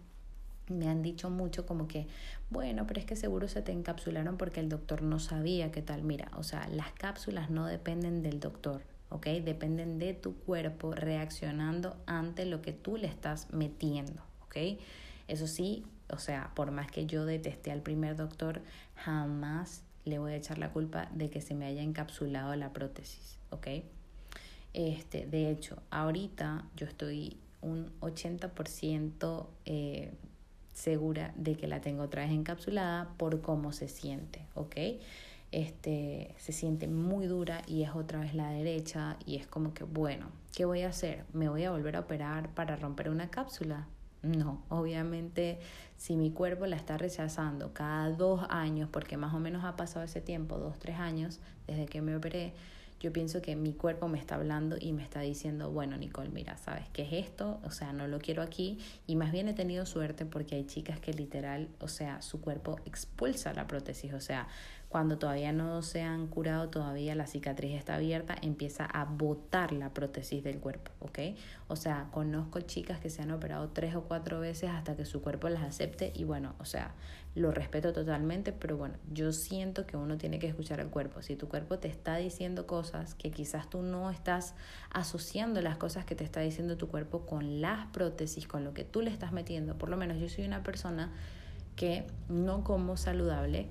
me 0.68 0.88
han 0.88 1.02
dicho 1.02 1.30
mucho 1.30 1.66
como 1.66 1.88
que, 1.88 2.06
bueno, 2.50 2.86
pero 2.86 3.00
es 3.00 3.06
que 3.06 3.16
seguro 3.16 3.48
se 3.48 3.62
te 3.62 3.72
encapsularon 3.72 4.36
porque 4.36 4.60
el 4.60 4.68
doctor 4.68 5.02
no 5.02 5.18
sabía 5.18 5.70
qué 5.72 5.82
tal. 5.82 6.02
Mira, 6.02 6.30
o 6.36 6.42
sea, 6.42 6.68
las 6.68 6.92
cápsulas 6.92 7.50
no 7.50 7.66
dependen 7.66 8.22
del 8.22 8.40
doctor, 8.40 8.82
¿ok? 9.14 9.26
Dependen 9.44 10.00
de 10.00 10.12
tu 10.12 10.34
cuerpo 10.34 10.92
reaccionando 10.92 11.96
ante 12.04 12.46
lo 12.46 12.60
que 12.62 12.72
tú 12.72 12.96
le 12.96 13.06
estás 13.06 13.52
metiendo, 13.52 14.20
¿ok? 14.42 14.56
Eso 15.28 15.46
sí, 15.46 15.86
o 16.10 16.18
sea, 16.18 16.50
por 16.56 16.72
más 16.72 16.90
que 16.90 17.06
yo 17.06 17.24
detesté 17.24 17.70
al 17.70 17.80
primer 17.80 18.16
doctor, 18.16 18.60
jamás 18.96 19.84
le 20.04 20.18
voy 20.18 20.32
a 20.32 20.36
echar 20.36 20.58
la 20.58 20.72
culpa 20.72 21.08
de 21.14 21.30
que 21.30 21.40
se 21.40 21.54
me 21.54 21.64
haya 21.64 21.82
encapsulado 21.82 22.56
la 22.56 22.72
prótesis, 22.72 23.38
¿ok? 23.50 23.68
Este, 24.72 25.26
de 25.26 25.48
hecho, 25.48 25.80
ahorita 25.90 26.64
yo 26.74 26.86
estoy 26.86 27.36
un 27.62 27.92
80% 28.00 29.46
eh, 29.64 30.10
segura 30.72 31.32
de 31.36 31.54
que 31.54 31.68
la 31.68 31.80
tengo 31.80 32.02
otra 32.02 32.22
vez 32.22 32.32
encapsulada 32.32 33.14
por 33.16 33.40
cómo 33.42 33.70
se 33.70 33.86
siente, 33.86 34.44
¿ok? 34.54 34.76
Este, 35.54 36.34
se 36.36 36.50
siente 36.50 36.88
muy 36.88 37.26
dura 37.26 37.62
y 37.68 37.84
es 37.84 37.94
otra 37.94 38.18
vez 38.18 38.34
la 38.34 38.50
derecha 38.50 39.16
y 39.24 39.36
es 39.36 39.46
como 39.46 39.72
que, 39.72 39.84
bueno, 39.84 40.26
¿qué 40.52 40.64
voy 40.64 40.82
a 40.82 40.88
hacer? 40.88 41.26
¿Me 41.32 41.48
voy 41.48 41.62
a 41.62 41.70
volver 41.70 41.94
a 41.94 42.00
operar 42.00 42.52
para 42.54 42.74
romper 42.74 43.08
una 43.08 43.30
cápsula? 43.30 43.86
No, 44.24 44.64
obviamente 44.68 45.60
si 45.96 46.16
mi 46.16 46.32
cuerpo 46.32 46.66
la 46.66 46.74
está 46.74 46.98
rechazando 46.98 47.72
cada 47.72 48.10
dos 48.10 48.44
años, 48.48 48.88
porque 48.90 49.16
más 49.16 49.32
o 49.32 49.38
menos 49.38 49.64
ha 49.64 49.76
pasado 49.76 50.04
ese 50.04 50.20
tiempo, 50.20 50.58
dos, 50.58 50.76
tres 50.80 50.98
años 50.98 51.38
desde 51.68 51.86
que 51.86 52.02
me 52.02 52.16
operé, 52.16 52.52
yo 53.04 53.12
pienso 53.12 53.42
que 53.42 53.54
mi 53.54 53.74
cuerpo 53.74 54.08
me 54.08 54.18
está 54.18 54.36
hablando 54.36 54.76
y 54.80 54.94
me 54.94 55.02
está 55.02 55.20
diciendo, 55.20 55.70
bueno, 55.70 55.96
Nicole, 55.98 56.30
mira, 56.30 56.56
¿sabes 56.56 56.88
qué 56.94 57.02
es 57.02 57.26
esto? 57.26 57.60
O 57.62 57.70
sea, 57.70 57.92
no 57.92 58.08
lo 58.08 58.18
quiero 58.18 58.40
aquí. 58.42 58.78
Y 59.06 59.16
más 59.16 59.30
bien 59.30 59.46
he 59.46 59.52
tenido 59.52 59.84
suerte 59.84 60.24
porque 60.24 60.54
hay 60.54 60.64
chicas 60.64 61.00
que 61.00 61.12
literal, 61.12 61.68
o 61.80 61.88
sea, 61.88 62.22
su 62.22 62.40
cuerpo 62.40 62.78
expulsa 62.86 63.52
la 63.52 63.66
prótesis. 63.66 64.14
O 64.14 64.20
sea, 64.20 64.48
cuando 64.94 65.18
todavía 65.18 65.50
no 65.50 65.82
se 65.82 66.02
han 66.02 66.28
curado, 66.28 66.68
todavía 66.68 67.16
la 67.16 67.26
cicatriz 67.26 67.74
está 67.74 67.96
abierta, 67.96 68.36
empieza 68.40 68.84
a 68.84 69.04
botar 69.04 69.72
la 69.72 69.92
prótesis 69.92 70.44
del 70.44 70.60
cuerpo, 70.60 70.92
¿ok? 71.00 71.18
O 71.66 71.74
sea, 71.74 72.10
conozco 72.12 72.60
chicas 72.60 73.00
que 73.00 73.10
se 73.10 73.20
han 73.20 73.32
operado 73.32 73.70
tres 73.70 73.96
o 73.96 74.02
cuatro 74.02 74.38
veces 74.38 74.70
hasta 74.70 74.94
que 74.94 75.04
su 75.04 75.20
cuerpo 75.20 75.48
las 75.48 75.64
acepte 75.64 76.12
y 76.14 76.22
bueno, 76.22 76.54
o 76.60 76.64
sea, 76.64 76.94
lo 77.34 77.50
respeto 77.50 77.92
totalmente, 77.92 78.52
pero 78.52 78.76
bueno, 78.76 78.94
yo 79.12 79.32
siento 79.32 79.84
que 79.84 79.96
uno 79.96 80.16
tiene 80.16 80.38
que 80.38 80.46
escuchar 80.46 80.80
al 80.80 80.90
cuerpo. 80.90 81.22
Si 81.22 81.34
tu 81.34 81.48
cuerpo 81.48 81.80
te 81.80 81.88
está 81.88 82.14
diciendo 82.14 82.68
cosas 82.68 83.16
que 83.16 83.32
quizás 83.32 83.68
tú 83.68 83.82
no 83.82 84.12
estás 84.12 84.54
asociando 84.90 85.60
las 85.60 85.76
cosas 85.76 86.04
que 86.04 86.14
te 86.14 86.22
está 86.22 86.38
diciendo 86.38 86.76
tu 86.76 86.86
cuerpo 86.86 87.26
con 87.26 87.60
las 87.60 87.88
prótesis, 87.88 88.46
con 88.46 88.62
lo 88.62 88.74
que 88.74 88.84
tú 88.84 89.02
le 89.02 89.10
estás 89.10 89.32
metiendo, 89.32 89.76
por 89.76 89.88
lo 89.88 89.96
menos 89.96 90.18
yo 90.18 90.28
soy 90.28 90.44
una 90.46 90.62
persona 90.62 91.10
que 91.74 92.06
no 92.28 92.62
como 92.62 92.96
saludable, 92.96 93.70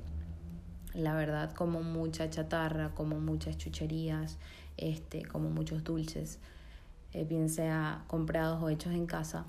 la 0.93 1.15
verdad 1.15 1.53
como 1.53 1.81
mucha 1.81 2.29
chatarra, 2.29 2.89
como 2.95 3.19
muchas 3.19 3.57
chucherías, 3.57 4.37
este, 4.77 5.25
como 5.25 5.49
muchos 5.49 5.83
dulces, 5.83 6.39
eh, 7.13 7.25
bien 7.25 7.49
sea 7.49 8.03
comprados 8.07 8.61
o 8.61 8.69
hechos 8.69 8.93
en 8.93 9.05
casa, 9.05 9.45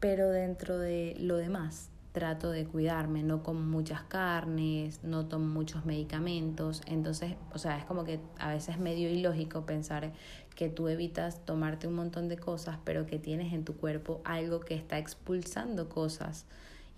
pero 0.00 0.30
dentro 0.30 0.78
de 0.78 1.16
lo 1.18 1.36
demás 1.36 1.90
trato 2.12 2.50
de 2.50 2.64
cuidarme, 2.64 3.22
no 3.22 3.42
como 3.42 3.60
muchas 3.60 4.02
carnes, 4.02 5.04
no 5.04 5.26
tomo 5.26 5.46
muchos 5.46 5.84
medicamentos, 5.84 6.82
entonces, 6.86 7.34
o 7.52 7.58
sea, 7.58 7.78
es 7.78 7.84
como 7.84 8.04
que 8.04 8.18
a 8.38 8.48
veces 8.48 8.76
es 8.76 8.80
medio 8.80 9.08
ilógico 9.08 9.66
pensar 9.66 10.12
que 10.56 10.68
tú 10.68 10.88
evitas 10.88 11.44
tomarte 11.44 11.86
un 11.86 11.94
montón 11.94 12.28
de 12.28 12.36
cosas, 12.36 12.78
pero 12.84 13.06
que 13.06 13.18
tienes 13.18 13.52
en 13.52 13.64
tu 13.64 13.76
cuerpo 13.76 14.20
algo 14.24 14.60
que 14.60 14.74
está 14.74 14.98
expulsando 14.98 15.88
cosas 15.88 16.46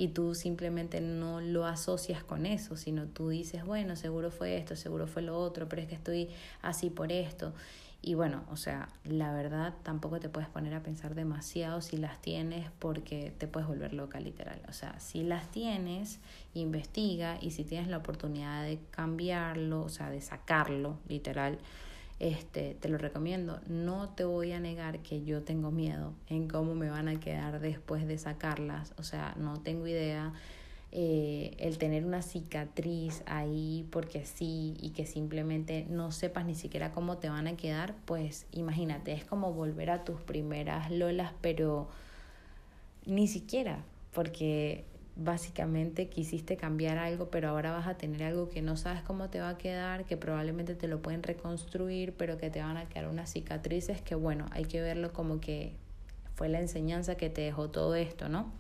y 0.00 0.08
tú 0.08 0.34
simplemente 0.34 1.02
no 1.02 1.42
lo 1.42 1.66
asocias 1.66 2.24
con 2.24 2.46
eso, 2.46 2.74
sino 2.74 3.04
tú 3.04 3.28
dices, 3.28 3.66
bueno, 3.66 3.96
seguro 3.96 4.30
fue 4.30 4.56
esto, 4.56 4.74
seguro 4.74 5.06
fue 5.06 5.20
lo 5.20 5.38
otro, 5.38 5.68
pero 5.68 5.82
es 5.82 5.88
que 5.88 5.94
estoy 5.94 6.30
así 6.62 6.88
por 6.88 7.12
esto. 7.12 7.52
Y 8.00 8.14
bueno, 8.14 8.44
o 8.50 8.56
sea, 8.56 8.88
la 9.04 9.34
verdad 9.34 9.74
tampoco 9.82 10.18
te 10.18 10.30
puedes 10.30 10.48
poner 10.48 10.72
a 10.72 10.82
pensar 10.82 11.14
demasiado 11.14 11.82
si 11.82 11.98
las 11.98 12.18
tienes 12.22 12.70
porque 12.78 13.34
te 13.36 13.46
puedes 13.46 13.68
volver 13.68 13.92
loca 13.92 14.20
literal. 14.20 14.62
O 14.70 14.72
sea, 14.72 14.98
si 15.00 15.22
las 15.22 15.50
tienes, 15.50 16.18
investiga 16.54 17.36
y 17.38 17.50
si 17.50 17.64
tienes 17.64 17.88
la 17.88 17.98
oportunidad 17.98 18.64
de 18.64 18.80
cambiarlo, 18.90 19.82
o 19.82 19.90
sea, 19.90 20.08
de 20.08 20.22
sacarlo 20.22 20.96
literal, 21.08 21.58
este, 22.20 22.74
te 22.74 22.88
lo 22.88 22.98
recomiendo. 22.98 23.60
No 23.66 24.10
te 24.10 24.24
voy 24.24 24.52
a 24.52 24.60
negar 24.60 25.00
que 25.00 25.24
yo 25.24 25.42
tengo 25.42 25.70
miedo 25.70 26.12
en 26.28 26.48
cómo 26.48 26.74
me 26.74 26.90
van 26.90 27.08
a 27.08 27.18
quedar 27.18 27.60
después 27.60 28.06
de 28.06 28.18
sacarlas. 28.18 28.92
O 28.98 29.02
sea, 29.02 29.34
no 29.38 29.60
tengo 29.60 29.86
idea. 29.86 30.32
Eh, 30.92 31.54
el 31.58 31.78
tener 31.78 32.04
una 32.04 32.20
cicatriz 32.20 33.22
ahí 33.26 33.86
porque 33.92 34.26
sí 34.26 34.76
y 34.80 34.90
que 34.90 35.06
simplemente 35.06 35.86
no 35.88 36.10
sepas 36.10 36.44
ni 36.44 36.56
siquiera 36.56 36.90
cómo 36.90 37.18
te 37.18 37.28
van 37.28 37.46
a 37.46 37.56
quedar, 37.56 37.94
pues 38.06 38.46
imagínate, 38.50 39.12
es 39.12 39.24
como 39.24 39.52
volver 39.52 39.90
a 39.90 40.02
tus 40.02 40.20
primeras 40.20 40.90
lolas, 40.90 41.32
pero 41.40 41.88
ni 43.06 43.28
siquiera, 43.28 43.84
porque 44.12 44.84
básicamente 45.16 46.08
quisiste 46.08 46.56
cambiar 46.56 46.98
algo, 46.98 47.30
pero 47.30 47.50
ahora 47.50 47.72
vas 47.72 47.86
a 47.86 47.96
tener 47.96 48.22
algo 48.22 48.48
que 48.48 48.62
no 48.62 48.76
sabes 48.76 49.02
cómo 49.02 49.28
te 49.28 49.40
va 49.40 49.50
a 49.50 49.58
quedar, 49.58 50.04
que 50.04 50.16
probablemente 50.16 50.74
te 50.74 50.88
lo 50.88 51.02
pueden 51.02 51.22
reconstruir, 51.22 52.14
pero 52.16 52.38
que 52.38 52.50
te 52.50 52.60
van 52.60 52.76
a 52.76 52.88
quedar 52.88 53.08
unas 53.08 53.30
cicatrices 53.30 54.00
que 54.00 54.14
bueno, 54.14 54.46
hay 54.50 54.64
que 54.64 54.80
verlo 54.80 55.12
como 55.12 55.40
que 55.40 55.74
fue 56.34 56.48
la 56.48 56.60
enseñanza 56.60 57.16
que 57.16 57.28
te 57.28 57.42
dejó 57.42 57.70
todo 57.70 57.94
esto, 57.94 58.28
¿no? 58.28 58.52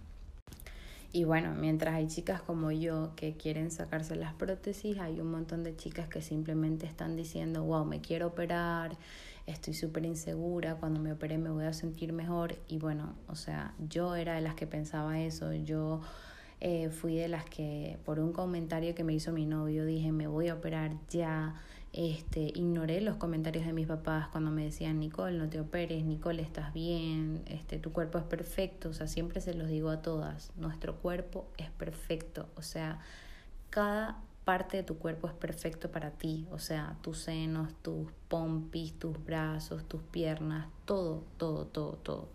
Y 1.12 1.24
bueno, 1.24 1.54
mientras 1.54 1.94
hay 1.94 2.06
chicas 2.06 2.40
como 2.40 2.70
yo 2.70 3.12
que 3.16 3.36
quieren 3.36 3.72
sacarse 3.72 4.14
las 4.14 4.32
prótesis, 4.34 4.98
hay 4.98 5.20
un 5.20 5.30
montón 5.30 5.64
de 5.64 5.74
chicas 5.74 6.08
que 6.08 6.22
simplemente 6.22 6.86
están 6.86 7.16
diciendo, 7.16 7.64
wow, 7.64 7.84
me 7.84 8.00
quiero 8.00 8.28
operar, 8.28 8.96
estoy 9.46 9.74
súper 9.74 10.04
insegura, 10.04 10.76
cuando 10.76 11.00
me 11.00 11.12
opere 11.12 11.36
me 11.36 11.50
voy 11.50 11.64
a 11.64 11.72
sentir 11.72 12.12
mejor. 12.12 12.56
Y 12.68 12.78
bueno, 12.78 13.14
o 13.26 13.34
sea, 13.34 13.74
yo 13.88 14.14
era 14.14 14.34
de 14.34 14.40
las 14.40 14.54
que 14.54 14.68
pensaba 14.68 15.18
eso, 15.20 15.52
yo 15.52 16.00
Eh, 16.60 16.90
fui 16.90 17.16
de 17.16 17.28
las 17.28 17.46
que 17.46 17.98
por 18.04 18.20
un 18.20 18.32
comentario 18.32 18.94
que 18.94 19.02
me 19.02 19.14
hizo 19.14 19.32
mi 19.32 19.46
novio 19.46 19.86
dije 19.86 20.12
me 20.12 20.26
voy 20.26 20.48
a 20.48 20.54
operar 20.54 20.92
ya. 21.08 21.54
Este, 21.92 22.52
ignoré 22.54 23.00
los 23.00 23.16
comentarios 23.16 23.66
de 23.66 23.72
mis 23.72 23.88
papás 23.88 24.28
cuando 24.28 24.52
me 24.52 24.64
decían 24.64 25.00
Nicole, 25.00 25.36
no 25.36 25.48
te 25.48 25.58
operes, 25.58 26.04
Nicole, 26.04 26.40
estás 26.40 26.72
bien, 26.72 27.42
este, 27.46 27.80
tu 27.80 27.92
cuerpo 27.92 28.18
es 28.18 28.24
perfecto, 28.24 28.90
o 28.90 28.92
sea, 28.92 29.08
siempre 29.08 29.40
se 29.40 29.54
los 29.54 29.66
digo 29.66 29.90
a 29.90 30.00
todas, 30.00 30.52
nuestro 30.56 30.94
cuerpo 30.94 31.48
es 31.58 31.68
perfecto, 31.70 32.48
o 32.54 32.62
sea, 32.62 33.00
cada 33.70 34.22
parte 34.44 34.76
de 34.76 34.82
tu 34.84 34.98
cuerpo 34.98 35.26
es 35.26 35.34
perfecto 35.34 35.90
para 35.90 36.12
ti, 36.12 36.46
o 36.52 36.60
sea, 36.60 36.96
tus 37.02 37.18
senos, 37.18 37.74
tus 37.82 38.06
pompis, 38.28 38.96
tus 38.96 39.24
brazos, 39.24 39.84
tus 39.88 40.02
piernas, 40.02 40.68
todo, 40.84 41.24
todo, 41.38 41.66
todo, 41.66 41.94
todo. 41.94 42.28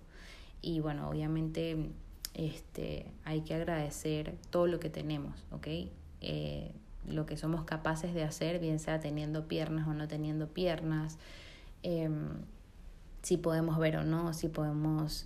Y 0.62 0.82
bueno, 0.82 1.10
obviamente 1.10 1.92
este, 2.36 3.06
hay 3.24 3.42
que 3.42 3.56
agradecer 3.56 4.36
todo 4.50 4.68
lo 4.68 4.80
que 4.80 4.90
tenemos, 4.90 5.46
¿ok? 5.52 5.68
Eh, 6.22 6.72
lo 7.08 7.26
que 7.26 7.38
somos 7.38 7.64
capaces 7.64 8.14
de 8.14 8.24
hacer, 8.24 8.60
bien 8.60 8.80
sea 8.80 9.00
teniendo 9.00 9.48
piernas 9.48 9.88
o 9.88 9.94
no 9.94 10.08
teniendo 10.08 10.48
piernas, 10.48 11.18
em, 11.82 12.28
si 13.22 13.38
podemos 13.38 13.78
ver 13.80 13.98
o 13.98 14.04
no, 14.04 14.34
si 14.34 14.50
podemos 14.50 15.26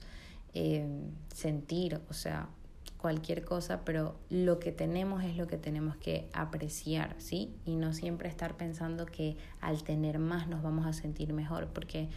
em, 0.54 1.12
sentir, 1.34 2.02
o 2.10 2.14
sea, 2.14 2.50
cualquier 2.98 3.46
cosa, 3.46 3.82
pero 3.86 4.16
lo 4.30 4.60
que 4.60 4.72
tenemos 4.72 5.24
es 5.24 5.38
lo 5.38 5.48
que 5.48 5.58
tenemos 5.58 5.96
que 5.96 6.28
apreciar, 6.34 7.16
¿sí? 7.20 7.54
Y 7.66 7.76
no 7.76 7.94
siempre 7.94 8.30
estar 8.30 8.58
pensando 8.58 9.06
que 9.06 9.38
al 9.62 9.84
tener 9.84 10.20
más 10.20 10.48
nos 10.48 10.64
vamos 10.64 10.86
a 10.86 10.94
sentir 10.94 11.34
mejor, 11.34 11.68
porque 11.68 12.10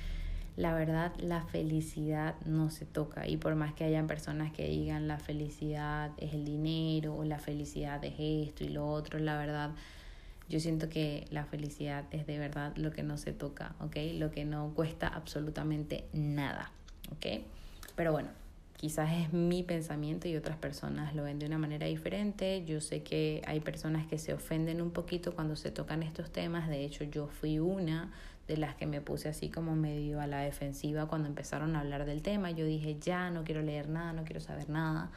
la 0.57 0.75
verdad 0.75 1.13
la 1.19 1.43
felicidad 1.43 2.35
no 2.45 2.71
se 2.71 2.85
toca 2.85 3.27
y 3.27 3.37
por 3.37 3.55
más 3.55 3.73
que 3.73 3.85
hayan 3.85 4.07
personas 4.07 4.53
que 4.53 4.69
digan 4.69 5.09
la 5.09 5.19
felicidad 5.19 6.11
es 6.19 6.35
el 6.35 6.45
dinero 6.45 7.17
o 7.17 7.25
la 7.25 7.39
felicidad 7.39 8.05
es 8.05 8.15
esto 8.19 8.65
y 8.65 8.69
lo 8.69 8.87
otro, 8.87 9.19
la 9.19 9.39
verdad 9.39 9.71
yo 10.49 10.61
siento 10.61 10.89
que 10.89 11.27
la 11.31 11.47
felicidad 11.47 12.05
es 12.11 12.27
de 12.27 12.39
verdad 12.39 12.77
lo 12.77 12.93
que 12.93 13.03
no 13.03 13.17
se 13.17 13.33
toca, 13.33 13.75
¿ok? 13.81 13.97
Lo 14.15 14.31
que 14.31 14.45
no 14.45 14.73
cuesta 14.75 15.09
absolutamente 15.09 16.05
nada, 16.13 16.73
¿ok? 17.11 17.43
Pero 17.97 18.13
bueno, 18.13 18.29
quizás 18.77 19.13
es 19.13 19.33
mi 19.33 19.63
pensamiento 19.63 20.29
y 20.29 20.37
otras 20.37 20.59
personas 20.59 21.15
lo 21.15 21.23
ven 21.23 21.39
de 21.39 21.47
una 21.47 21.57
manera 21.57 21.87
diferente. 21.87 22.65
Yo 22.67 22.83
sé 22.83 23.03
que 23.03 23.41
hay 23.47 23.61
personas 23.61 24.07
que 24.07 24.19
se 24.19 24.35
ofenden 24.35 24.83
un 24.83 24.91
poquito 24.91 25.35
cuando 25.35 25.57
se 25.57 25.71
tocan 25.71 26.03
estos 26.03 26.31
temas, 26.31 26.69
de 26.69 26.85
hecho 26.85 27.05
yo 27.05 27.29
fui 27.29 27.59
una 27.59 28.13
de 28.49 28.57
las 28.57 28.75
que 28.75 28.87
me 28.87 29.01
puse 29.01 29.29
así 29.29 29.49
como 29.49 29.75
medio 29.75 30.21
a 30.21 30.27
la 30.27 30.41
defensiva 30.41 31.07
cuando 31.07 31.29
empezaron 31.29 31.77
a 31.77 31.81
hablar 31.81 32.05
del 32.05 32.23
tema. 32.23 32.51
Yo 32.51 32.65
dije, 32.65 32.99
ya, 32.99 33.31
no 33.31 33.45
quiero 33.45 33.63
leer 33.63 33.89
nada, 33.89 34.13
no 34.13 34.25
quiero 34.25 34.41
saber 34.41 34.69
nada. 34.69 35.11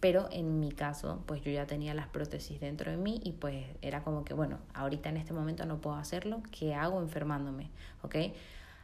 Pero 0.00 0.28
en 0.30 0.60
mi 0.60 0.72
caso, 0.72 1.22
pues 1.26 1.42
yo 1.42 1.50
ya 1.50 1.66
tenía 1.66 1.94
las 1.94 2.06
prótesis 2.06 2.60
dentro 2.60 2.90
de 2.90 2.98
mí 2.98 3.20
y 3.24 3.32
pues 3.32 3.64
era 3.80 4.02
como 4.02 4.24
que, 4.24 4.34
bueno, 4.34 4.58
ahorita 4.74 5.08
en 5.08 5.16
este 5.16 5.32
momento 5.32 5.64
no 5.64 5.80
puedo 5.80 5.96
hacerlo, 5.96 6.42
¿qué 6.50 6.74
hago 6.74 7.00
enfermándome? 7.00 7.70
¿Ok? 8.02 8.16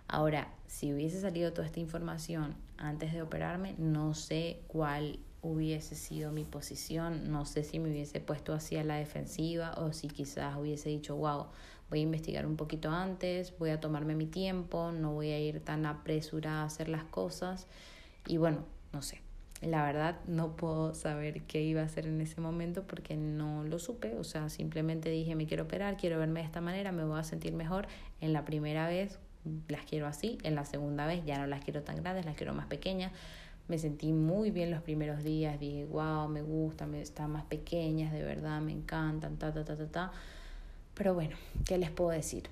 Ahora, 0.09 0.49
si 0.67 0.93
hubiese 0.93 1.21
salido 1.21 1.53
toda 1.53 1.67
esta 1.67 1.81
información 1.81 2.55
antes 2.79 3.13
de 3.13 3.23
operarme, 3.23 3.75
no 3.79 4.15
sé 4.15 4.61
cuál 4.69 5.19
hubiese 5.43 5.97
sido 5.97 6.33
mi 6.33 6.45
posición, 6.45 7.31
no 7.31 7.45
sé 7.45 7.65
si 7.65 7.79
me 7.79 7.91
hubiese 7.91 8.21
puesto 8.21 8.55
así 8.55 8.77
a 8.77 8.85
la 8.85 8.95
defensiva 8.95 9.75
o 9.75 9.93
si 9.93 10.09
quizás 10.09 10.57
hubiese 10.57 10.89
dicho, 10.89 11.17
wow, 11.17 11.47
voy 11.93 12.01
a 12.01 12.03
investigar 12.05 12.47
un 12.47 12.57
poquito 12.57 12.91
antes, 12.91 13.53
voy 13.59 13.69
a 13.69 13.79
tomarme 13.79 14.15
mi 14.15 14.25
tiempo, 14.25 14.93
no 14.93 15.13
voy 15.13 15.29
a 15.29 15.39
ir 15.39 15.61
tan 15.61 15.85
apresurada 15.85 16.63
a 16.63 16.65
hacer 16.65 16.89
las 16.89 17.05
cosas 17.05 17.67
y 18.27 18.39
bueno, 18.39 18.65
no 18.95 19.03
sé. 19.03 19.21
La 19.61 19.85
verdad 19.85 20.19
no 20.27 20.57
puedo 20.57 20.95
saber 20.95 21.43
qué 21.43 21.63
iba 21.63 21.83
a 21.83 21.85
hacer 21.85 22.07
en 22.07 22.19
ese 22.23 22.41
momento 22.41 22.85
porque 22.87 23.15
no 23.15 23.63
lo 23.65 23.79
supe, 23.79 24.17
o 24.17 24.25
sea, 24.25 24.49
simplemente 24.49 25.11
dije 25.11 25.35
me 25.35 25.47
quiero 25.47 25.65
operar, 25.65 25.99
quiero 25.99 26.19
verme 26.19 26.41
de 26.41 26.47
esta 26.47 26.63
manera, 26.63 26.93
me 26.93 27.05
voy 27.05 27.21
a 27.21 27.25
sentir 27.25 27.53
mejor. 27.53 27.87
En 28.23 28.33
la 28.33 28.47
primera 28.47 28.89
vez 28.89 29.19
las 29.69 29.85
quiero 29.85 30.07
así, 30.07 30.39
en 30.45 30.55
la 30.55 30.65
segunda 30.65 31.07
vez 31.07 31.23
ya 31.27 31.39
no 31.39 31.47
las 31.47 31.63
quiero 31.63 31.83
tan 31.83 31.97
grandes, 31.97 32.25
las 32.25 32.37
quiero 32.39 32.55
más 32.55 32.69
pequeñas. 32.69 33.13
Me 33.69 33.77
sentí 33.77 34.15
muy 34.15 34.51
bien 34.51 34.71
los 34.71 34.81
primeros 34.81 35.23
días, 35.23 35.61
dije, 35.61 35.85
wow, 35.85 36.27
me 36.27 36.41
gusta, 36.41 36.87
me 36.87 37.03
están 37.03 37.33
más 37.33 37.45
pequeñas, 37.45 38.15
de 38.15 38.23
verdad, 38.23 38.63
me 38.63 38.73
encantan, 38.73 39.37
ta, 39.37 39.53
ta, 39.53 39.63
ta, 39.63 39.77
ta, 39.77 39.87
ta. 39.89 40.13
Pero 40.95 41.15
bueno, 41.15 41.37
¿qué 41.65 41.79
les 41.79 41.91
puedo 41.91 42.11
decir? 42.11 42.45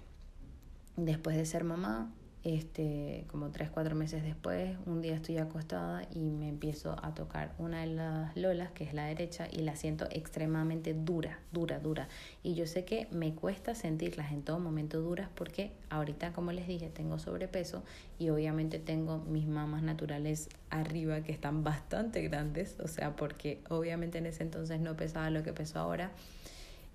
Después 0.96 1.36
de 1.36 1.44
ser 1.44 1.64
mamá, 1.64 2.10
este, 2.42 3.26
como 3.28 3.50
tres, 3.50 3.68
cuatro 3.68 3.94
meses 3.94 4.22
después, 4.22 4.74
un 4.86 5.02
día 5.02 5.14
estoy 5.14 5.36
acostada 5.36 6.04
y 6.14 6.30
me 6.30 6.48
empiezo 6.48 6.96
a 7.02 7.14
tocar 7.14 7.52
una 7.58 7.82
de 7.82 7.88
las 7.88 8.34
lolas, 8.34 8.70
que 8.70 8.84
es 8.84 8.94
la 8.94 9.04
derecha, 9.04 9.46
y 9.50 9.58
la 9.58 9.76
siento 9.76 10.06
extremadamente 10.10 10.94
dura, 10.94 11.40
dura, 11.52 11.78
dura. 11.80 12.08
Y 12.42 12.54
yo 12.54 12.66
sé 12.66 12.86
que 12.86 13.08
me 13.10 13.34
cuesta 13.34 13.74
sentirlas 13.74 14.32
en 14.32 14.42
todo 14.42 14.58
momento 14.58 15.02
duras 15.02 15.28
porque 15.34 15.72
ahorita, 15.90 16.32
como 16.32 16.52
les 16.52 16.66
dije, 16.66 16.88
tengo 16.88 17.18
sobrepeso 17.18 17.82
y 18.18 18.30
obviamente 18.30 18.78
tengo 18.78 19.18
mis 19.18 19.46
mamas 19.46 19.82
naturales 19.82 20.48
arriba 20.70 21.20
que 21.20 21.32
están 21.32 21.62
bastante 21.62 22.22
grandes, 22.22 22.80
o 22.80 22.88
sea, 22.88 23.16
porque 23.16 23.60
obviamente 23.68 24.16
en 24.16 24.24
ese 24.24 24.44
entonces 24.44 24.80
no 24.80 24.96
pesaba 24.96 25.28
lo 25.28 25.42
que 25.42 25.52
peso 25.52 25.78
ahora 25.78 26.10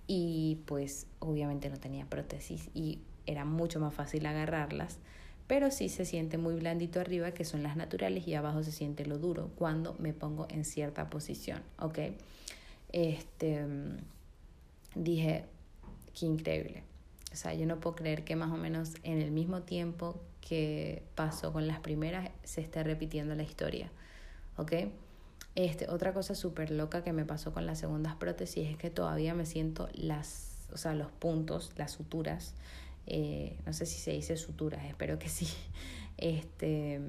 y 0.07 0.59
pues 0.65 1.07
obviamente 1.19 1.69
no 1.69 1.77
tenía 1.77 2.05
prótesis 2.05 2.69
y 2.73 2.99
era 3.25 3.45
mucho 3.45 3.79
más 3.79 3.93
fácil 3.93 4.25
agarrarlas, 4.25 4.99
pero 5.47 5.71
sí 5.71 5.89
se 5.89 6.05
siente 6.05 6.37
muy 6.37 6.55
blandito 6.55 6.99
arriba, 6.99 7.31
que 7.31 7.45
son 7.45 7.63
las 7.63 7.75
naturales, 7.75 8.27
y 8.27 8.33
abajo 8.33 8.63
se 8.63 8.71
siente 8.71 9.05
lo 9.05 9.17
duro 9.17 9.51
cuando 9.55 9.95
me 9.99 10.13
pongo 10.13 10.47
en 10.49 10.65
cierta 10.65 11.09
posición, 11.09 11.61
¿ok? 11.79 11.99
Este, 12.91 13.65
dije, 14.95 15.45
qué 16.17 16.25
increíble. 16.25 16.83
O 17.31 17.35
sea, 17.35 17.53
yo 17.53 17.65
no 17.65 17.79
puedo 17.79 17.95
creer 17.95 18.23
que 18.23 18.35
más 18.35 18.51
o 18.51 18.57
menos 18.57 18.93
en 19.03 19.21
el 19.21 19.31
mismo 19.31 19.61
tiempo 19.63 20.19
que 20.41 21.03
pasó 21.15 21.51
con 21.51 21.67
las 21.67 21.79
primeras 21.79 22.29
se 22.43 22.61
esté 22.61 22.83
repitiendo 22.83 23.35
la 23.35 23.43
historia, 23.43 23.91
¿ok? 24.57 24.73
Este, 25.55 25.89
otra 25.89 26.13
cosa 26.13 26.35
súper 26.35 26.69
loca 26.69 27.03
que 27.03 27.13
me 27.13 27.23
pasó 27.23 27.53
con 27.53 27.65
las 27.65 27.79
segundas 27.79 28.15
prótesis 28.15 28.69
es 28.69 28.77
que 28.77 28.89
todavía 28.89 29.33
me 29.33 29.45
siento 29.45 29.87
las, 29.93 30.67
o 30.73 30.77
sea, 30.77 30.93
los 30.93 31.11
puntos, 31.11 31.71
las 31.77 31.91
suturas, 31.91 32.53
eh, 33.07 33.57
no 33.65 33.71
sé 33.71 33.85
si 33.85 33.99
se 33.99 34.11
dice 34.11 34.35
suturas, 34.35 34.83
espero 34.83 35.17
que 35.17 35.29
sí, 35.29 35.47
este, 36.17 36.99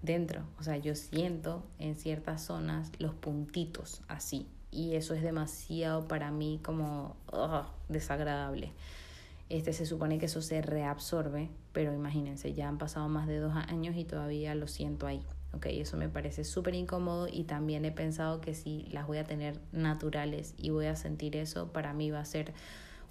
dentro, 0.00 0.44
o 0.60 0.62
sea, 0.62 0.76
yo 0.76 0.94
siento 0.94 1.64
en 1.80 1.96
ciertas 1.96 2.42
zonas 2.42 2.92
los 2.98 3.14
puntitos 3.14 4.02
así, 4.06 4.46
y 4.70 4.94
eso 4.94 5.14
es 5.14 5.22
demasiado 5.22 6.06
para 6.06 6.30
mí 6.30 6.60
como 6.62 7.16
desagradable. 7.88 8.72
Este, 9.50 9.74
se 9.74 9.84
supone 9.84 10.18
que 10.18 10.26
eso 10.26 10.40
se 10.40 10.62
reabsorbe, 10.62 11.50
pero 11.74 11.92
imagínense, 11.92 12.54
ya 12.54 12.68
han 12.68 12.78
pasado 12.78 13.08
más 13.08 13.26
de 13.28 13.38
dos 13.38 13.54
años 13.54 13.96
y 13.96 14.04
todavía 14.04 14.54
lo 14.54 14.66
siento 14.66 15.06
ahí. 15.06 15.22
Ok, 15.54 15.66
eso 15.66 15.96
me 15.96 16.08
parece 16.08 16.44
súper 16.44 16.74
incómodo 16.74 17.28
y 17.30 17.44
también 17.44 17.84
he 17.84 17.92
pensado 17.92 18.40
que 18.40 18.54
si 18.54 18.86
las 18.90 19.06
voy 19.06 19.18
a 19.18 19.24
tener 19.24 19.60
naturales 19.70 20.54
y 20.56 20.70
voy 20.70 20.86
a 20.86 20.96
sentir 20.96 21.36
eso, 21.36 21.72
para 21.72 21.92
mí 21.92 22.10
va 22.10 22.20
a 22.20 22.24
ser 22.24 22.54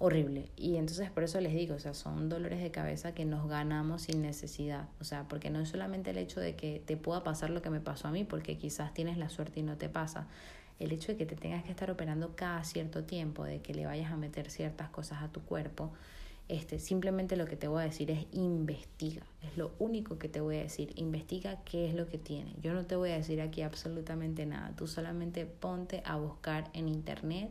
horrible. 0.00 0.50
Y 0.56 0.76
entonces 0.76 1.10
por 1.10 1.22
eso 1.22 1.40
les 1.40 1.54
digo, 1.54 1.76
o 1.76 1.78
sea, 1.78 1.94
son 1.94 2.28
dolores 2.28 2.60
de 2.60 2.72
cabeza 2.72 3.14
que 3.14 3.24
nos 3.24 3.48
ganamos 3.48 4.02
sin 4.02 4.22
necesidad. 4.22 4.88
O 5.00 5.04
sea, 5.04 5.28
porque 5.28 5.50
no 5.50 5.60
es 5.60 5.68
solamente 5.68 6.10
el 6.10 6.18
hecho 6.18 6.40
de 6.40 6.56
que 6.56 6.82
te 6.84 6.96
pueda 6.96 7.22
pasar 7.22 7.50
lo 7.50 7.62
que 7.62 7.70
me 7.70 7.80
pasó 7.80 8.08
a 8.08 8.10
mí, 8.10 8.24
porque 8.24 8.58
quizás 8.58 8.92
tienes 8.92 9.16
la 9.16 9.28
suerte 9.28 9.60
y 9.60 9.62
no 9.62 9.76
te 9.76 9.88
pasa. 9.88 10.26
El 10.80 10.90
hecho 10.90 11.12
de 11.12 11.18
que 11.18 11.26
te 11.26 11.36
tengas 11.36 11.62
que 11.62 11.70
estar 11.70 11.88
operando 11.92 12.34
cada 12.34 12.64
cierto 12.64 13.04
tiempo, 13.04 13.44
de 13.44 13.60
que 13.62 13.74
le 13.74 13.86
vayas 13.86 14.10
a 14.10 14.16
meter 14.16 14.50
ciertas 14.50 14.90
cosas 14.90 15.22
a 15.22 15.28
tu 15.28 15.40
cuerpo, 15.42 15.92
este, 16.52 16.78
simplemente 16.78 17.36
lo 17.36 17.46
que 17.46 17.56
te 17.56 17.66
voy 17.66 17.80
a 17.80 17.86
decir 17.86 18.10
es 18.10 18.26
investiga, 18.30 19.22
es 19.40 19.56
lo 19.56 19.72
único 19.78 20.18
que 20.18 20.28
te 20.28 20.42
voy 20.42 20.56
a 20.56 20.62
decir, 20.62 20.92
investiga 20.96 21.62
qué 21.64 21.88
es 21.88 21.94
lo 21.94 22.08
que 22.08 22.18
tiene. 22.18 22.52
Yo 22.60 22.74
no 22.74 22.84
te 22.84 22.94
voy 22.94 23.10
a 23.10 23.16
decir 23.16 23.40
aquí 23.40 23.62
absolutamente 23.62 24.44
nada, 24.44 24.76
tú 24.76 24.86
solamente 24.86 25.46
ponte 25.46 26.02
a 26.04 26.16
buscar 26.16 26.68
en 26.74 26.88
internet, 26.88 27.48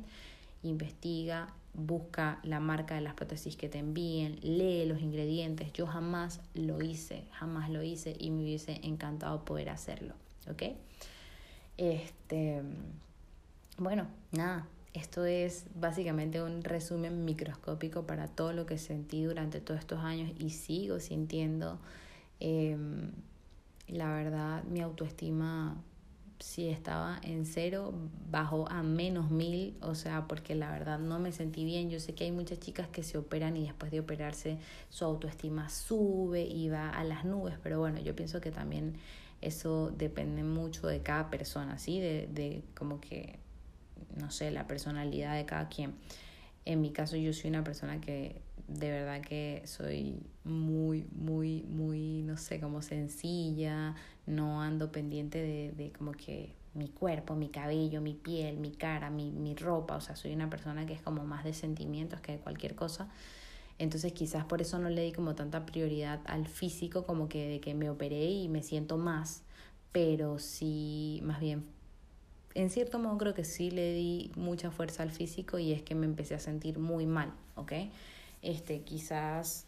investiga, 0.61 1.51
busca 1.73 2.39
la 2.43 2.59
marca 2.59 2.93
de 2.93 3.01
las 3.01 3.15
prótesis 3.15 3.55
que 3.55 3.69
te 3.69 3.79
envíen, 3.79 4.37
lee 4.43 4.85
los 4.85 5.01
ingredientes. 5.01 5.73
Yo 5.73 5.87
jamás 5.87 6.39
lo 6.53 6.79
hice, 6.83 7.23
jamás 7.31 7.71
lo 7.71 7.81
hice 7.81 8.15
y 8.19 8.29
me 8.29 8.43
hubiese 8.43 8.81
encantado 8.83 9.43
poder 9.45 9.71
hacerlo, 9.71 10.13
¿ok? 10.47 10.75
Este, 11.77 12.61
bueno, 13.79 14.05
nada, 14.31 14.67
esto 14.93 15.25
es 15.25 15.65
básicamente 15.75 16.41
un 16.43 16.63
resumen 16.63 17.23
microscópico 17.23 18.05
para 18.05 18.27
todo 18.27 18.51
lo 18.53 18.65
que 18.65 18.77
sentí 18.77 19.23
durante 19.23 19.61
todos 19.61 19.79
estos 19.79 19.99
años 19.99 20.31
y 20.37 20.49
sigo 20.49 20.99
sintiendo. 20.99 21.79
Em, 22.39 23.11
la 23.87 24.13
verdad, 24.13 24.63
mi 24.65 24.81
autoestima, 24.81 25.81
si 26.39 26.67
estaba 26.67 27.19
en 27.23 27.45
cero, 27.45 27.93
bajó 28.29 28.67
a 28.69 28.83
menos 28.83 29.31
mil, 29.31 29.77
o 29.81 29.95
sea, 29.95 30.27
porque 30.27 30.55
la 30.55 30.71
verdad 30.71 30.99
no 30.99 31.19
me 31.19 31.31
sentí 31.31 31.63
bien. 31.63 31.89
Yo 31.89 31.99
sé 31.99 32.13
que 32.13 32.25
hay 32.25 32.31
muchas 32.31 32.59
chicas 32.59 32.87
que 32.89 33.03
se 33.03 33.17
operan 33.17 33.55
y 33.55 33.63
después 33.63 33.91
de 33.91 34.01
operarse 34.01 34.57
su 34.89 35.05
autoestima 35.05 35.69
sube 35.69 36.43
y 36.43 36.69
va 36.69 36.89
a 36.89 37.03
las 37.05 37.23
nubes, 37.25 37.55
pero 37.63 37.79
bueno, 37.79 37.99
yo 38.01 38.15
pienso 38.15 38.41
que 38.41 38.51
también 38.51 38.97
eso 39.39 39.91
depende 39.97 40.43
mucho 40.43 40.87
de 40.87 41.01
cada 41.01 41.29
persona, 41.29 41.77
¿sí? 41.79 41.99
De, 41.99 42.27
de 42.27 42.63
como 42.75 42.99
que 43.01 43.40
no 44.17 44.31
sé, 44.31 44.51
la 44.51 44.67
personalidad 44.67 45.35
de 45.35 45.45
cada 45.45 45.69
quien. 45.69 45.93
En 46.65 46.81
mi 46.81 46.91
caso 46.91 47.15
yo 47.17 47.33
soy 47.33 47.49
una 47.49 47.63
persona 47.63 47.99
que 47.99 48.41
de 48.67 48.89
verdad 48.89 49.21
que 49.21 49.63
soy 49.65 50.21
muy, 50.43 51.05
muy, 51.11 51.63
muy, 51.63 52.21
no 52.23 52.37
sé, 52.37 52.59
como 52.59 52.81
sencilla, 52.81 53.95
no 54.25 54.61
ando 54.61 54.91
pendiente 54.91 55.39
de, 55.39 55.71
de 55.71 55.91
como 55.91 56.11
que 56.13 56.53
mi 56.73 56.87
cuerpo, 56.87 57.35
mi 57.35 57.49
cabello, 57.49 58.01
mi 58.01 58.13
piel, 58.13 58.57
mi 58.57 58.71
cara, 58.71 59.09
mi, 59.09 59.31
mi 59.31 59.55
ropa, 59.55 59.97
o 59.97 60.01
sea, 60.01 60.15
soy 60.15 60.33
una 60.33 60.49
persona 60.49 60.85
que 60.85 60.93
es 60.93 61.01
como 61.01 61.25
más 61.25 61.43
de 61.43 61.53
sentimientos 61.53 62.21
que 62.21 62.33
de 62.33 62.37
cualquier 62.39 62.75
cosa. 62.75 63.09
Entonces 63.77 64.13
quizás 64.13 64.45
por 64.45 64.61
eso 64.61 64.79
no 64.79 64.89
le 64.89 65.01
di 65.01 65.11
como 65.11 65.35
tanta 65.35 65.65
prioridad 65.65 66.21
al 66.25 66.47
físico 66.47 67.05
como 67.05 67.27
que 67.27 67.47
de 67.47 67.59
que 67.59 67.73
me 67.73 67.89
operé 67.89 68.29
y 68.29 68.47
me 68.47 68.63
siento 68.63 68.97
más, 68.97 69.43
pero 69.91 70.39
sí, 70.39 71.19
más 71.23 71.39
bien, 71.39 71.65
en 72.55 72.69
cierto 72.69 72.99
modo 72.99 73.17
creo 73.17 73.33
que 73.33 73.43
sí 73.43 73.71
le 73.71 73.93
di 73.93 74.31
mucha 74.35 74.71
fuerza 74.71 75.03
al 75.03 75.11
físico 75.11 75.59
y 75.59 75.71
es 75.71 75.81
que 75.81 75.95
me 75.95 76.05
empecé 76.05 76.35
a 76.35 76.39
sentir 76.39 76.79
muy 76.79 77.05
mal, 77.05 77.33
¿ok? 77.55 77.73
Este, 78.41 78.81
quizás 78.81 79.65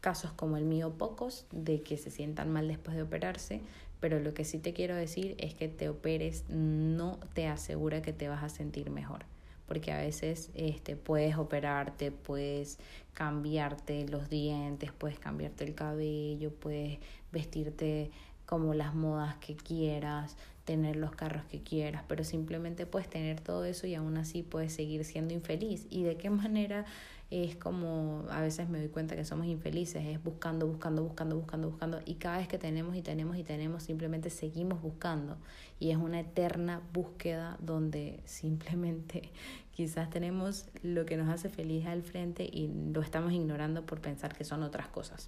casos 0.00 0.32
como 0.32 0.56
el 0.56 0.64
mío 0.64 0.94
pocos 0.96 1.46
de 1.52 1.82
que 1.82 1.96
se 1.96 2.10
sientan 2.10 2.50
mal 2.50 2.68
después 2.68 2.96
de 2.96 3.02
operarse, 3.02 3.60
pero 4.00 4.18
lo 4.18 4.32
que 4.32 4.44
sí 4.44 4.58
te 4.58 4.72
quiero 4.72 4.96
decir 4.96 5.34
es 5.38 5.54
que 5.54 5.68
te 5.68 5.88
operes 5.88 6.44
no 6.48 7.18
te 7.34 7.46
asegura 7.46 8.00
que 8.00 8.12
te 8.12 8.28
vas 8.28 8.42
a 8.42 8.48
sentir 8.48 8.90
mejor, 8.90 9.24
porque 9.68 9.92
a 9.92 9.98
veces 9.98 10.50
este, 10.54 10.96
puedes 10.96 11.36
operarte, 11.36 12.10
puedes 12.10 12.78
cambiarte 13.12 14.08
los 14.08 14.30
dientes, 14.30 14.90
puedes 14.92 15.18
cambiarte 15.18 15.64
el 15.64 15.74
cabello, 15.74 16.50
puedes 16.50 16.98
vestirte 17.30 18.10
como 18.46 18.74
las 18.74 18.94
modas 18.94 19.36
que 19.36 19.54
quieras, 19.54 20.36
tener 20.70 20.94
los 20.94 21.10
carros 21.10 21.42
que 21.46 21.64
quieras, 21.64 22.04
pero 22.06 22.22
simplemente 22.22 22.86
puedes 22.86 23.10
tener 23.10 23.40
todo 23.40 23.64
eso 23.64 23.88
y 23.88 23.96
aún 23.96 24.16
así 24.16 24.44
puedes 24.44 24.72
seguir 24.72 25.04
siendo 25.04 25.34
infeliz. 25.34 25.84
¿Y 25.90 26.04
de 26.04 26.16
qué 26.16 26.30
manera 26.30 26.84
es 27.28 27.56
como 27.56 28.24
a 28.30 28.40
veces 28.40 28.68
me 28.68 28.78
doy 28.78 28.86
cuenta 28.86 29.16
que 29.16 29.24
somos 29.24 29.46
infelices, 29.46 30.04
es 30.06 30.22
buscando, 30.22 30.68
buscando, 30.68 31.02
buscando, 31.02 31.34
buscando, 31.34 31.70
buscando 31.70 32.00
y 32.04 32.14
cada 32.14 32.38
vez 32.38 32.46
que 32.46 32.58
tenemos 32.58 32.94
y 32.94 33.02
tenemos 33.02 33.36
y 33.36 33.42
tenemos 33.42 33.82
simplemente 33.82 34.30
seguimos 34.30 34.80
buscando 34.80 35.38
y 35.80 35.90
es 35.90 35.96
una 35.96 36.20
eterna 36.20 36.80
búsqueda 36.92 37.56
donde 37.58 38.20
simplemente 38.26 39.32
quizás 39.72 40.08
tenemos 40.08 40.66
lo 40.84 41.04
que 41.04 41.16
nos 41.16 41.28
hace 41.28 41.48
feliz 41.48 41.84
al 41.86 42.04
frente 42.04 42.44
y 42.44 42.70
lo 42.92 43.00
estamos 43.00 43.32
ignorando 43.32 43.86
por 43.86 44.00
pensar 44.00 44.36
que 44.36 44.44
son 44.44 44.62
otras 44.62 44.86
cosas. 44.86 45.26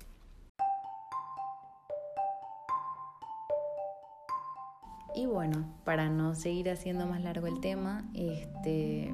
Y 5.14 5.26
bueno, 5.26 5.66
para 5.84 6.08
no 6.08 6.34
seguir 6.34 6.70
haciendo 6.70 7.06
más 7.06 7.22
largo 7.22 7.46
el 7.46 7.60
tema, 7.60 8.04
este 8.14 9.12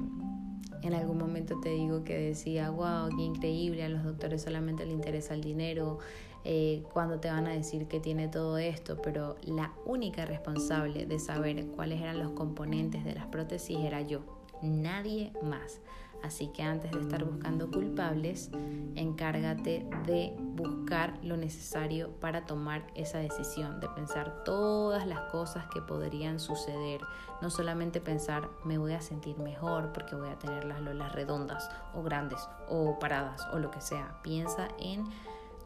en 0.81 0.93
algún 0.93 1.17
momento 1.17 1.59
te 1.59 1.69
digo 1.69 2.03
que 2.03 2.17
decía, 2.17 2.69
wow, 2.69 3.09
qué 3.15 3.23
increíble, 3.23 3.83
a 3.83 3.89
los 3.89 4.03
doctores 4.03 4.41
solamente 4.41 4.85
les 4.85 4.95
interesa 4.95 5.33
el 5.33 5.41
dinero, 5.41 5.99
eh, 6.45 6.83
cuando 6.93 7.19
te 7.19 7.29
van 7.29 7.47
a 7.47 7.51
decir 7.51 7.87
que 7.87 7.99
tiene 7.99 8.29
todo 8.29 8.57
esto, 8.57 8.97
pero 9.01 9.35
la 9.43 9.73
única 9.85 10.25
responsable 10.25 11.05
de 11.05 11.19
saber 11.19 11.65
cuáles 11.67 12.01
eran 12.01 12.19
los 12.19 12.31
componentes 12.31 13.03
de 13.03 13.13
las 13.13 13.25
prótesis 13.27 13.77
era 13.79 14.01
yo, 14.01 14.21
nadie 14.61 15.33
más. 15.43 15.81
Así 16.23 16.47
que 16.47 16.63
antes 16.63 16.91
de 16.91 16.99
estar 16.99 17.23
buscando 17.23 17.69
culpables, 17.71 18.51
encárgate 18.95 19.87
de 20.05 20.35
buscar 20.37 21.17
lo 21.23 21.37
necesario 21.37 22.11
para 22.19 22.45
tomar 22.45 22.85
esa 22.95 23.19
decisión, 23.19 23.79
de 23.79 23.87
pensar 23.89 24.43
todas 24.43 25.07
las 25.07 25.21
cosas 25.31 25.65
que 25.73 25.81
podrían 25.81 26.39
suceder. 26.39 27.01
No 27.41 27.49
solamente 27.49 28.01
pensar, 28.01 28.49
me 28.65 28.77
voy 28.77 28.93
a 28.93 29.01
sentir 29.01 29.37
mejor 29.37 29.91
porque 29.93 30.15
voy 30.15 30.29
a 30.29 30.37
tener 30.37 30.65
las 30.65 30.81
lolas 30.81 31.13
redondas 31.13 31.69
o 31.93 32.03
grandes 32.03 32.39
o 32.67 32.99
paradas 32.99 33.47
o 33.53 33.59
lo 33.59 33.71
que 33.71 33.81
sea. 33.81 34.19
Piensa 34.21 34.67
en 34.79 35.05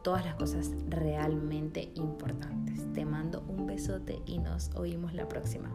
todas 0.02 0.24
las 0.24 0.36
cosas 0.36 0.70
realmente 0.88 1.90
importantes. 1.94 2.92
Te 2.92 3.04
mando 3.04 3.42
un 3.48 3.66
besote 3.66 4.22
y 4.26 4.38
nos 4.38 4.70
oímos 4.76 5.14
la 5.14 5.26
próxima. 5.26 5.70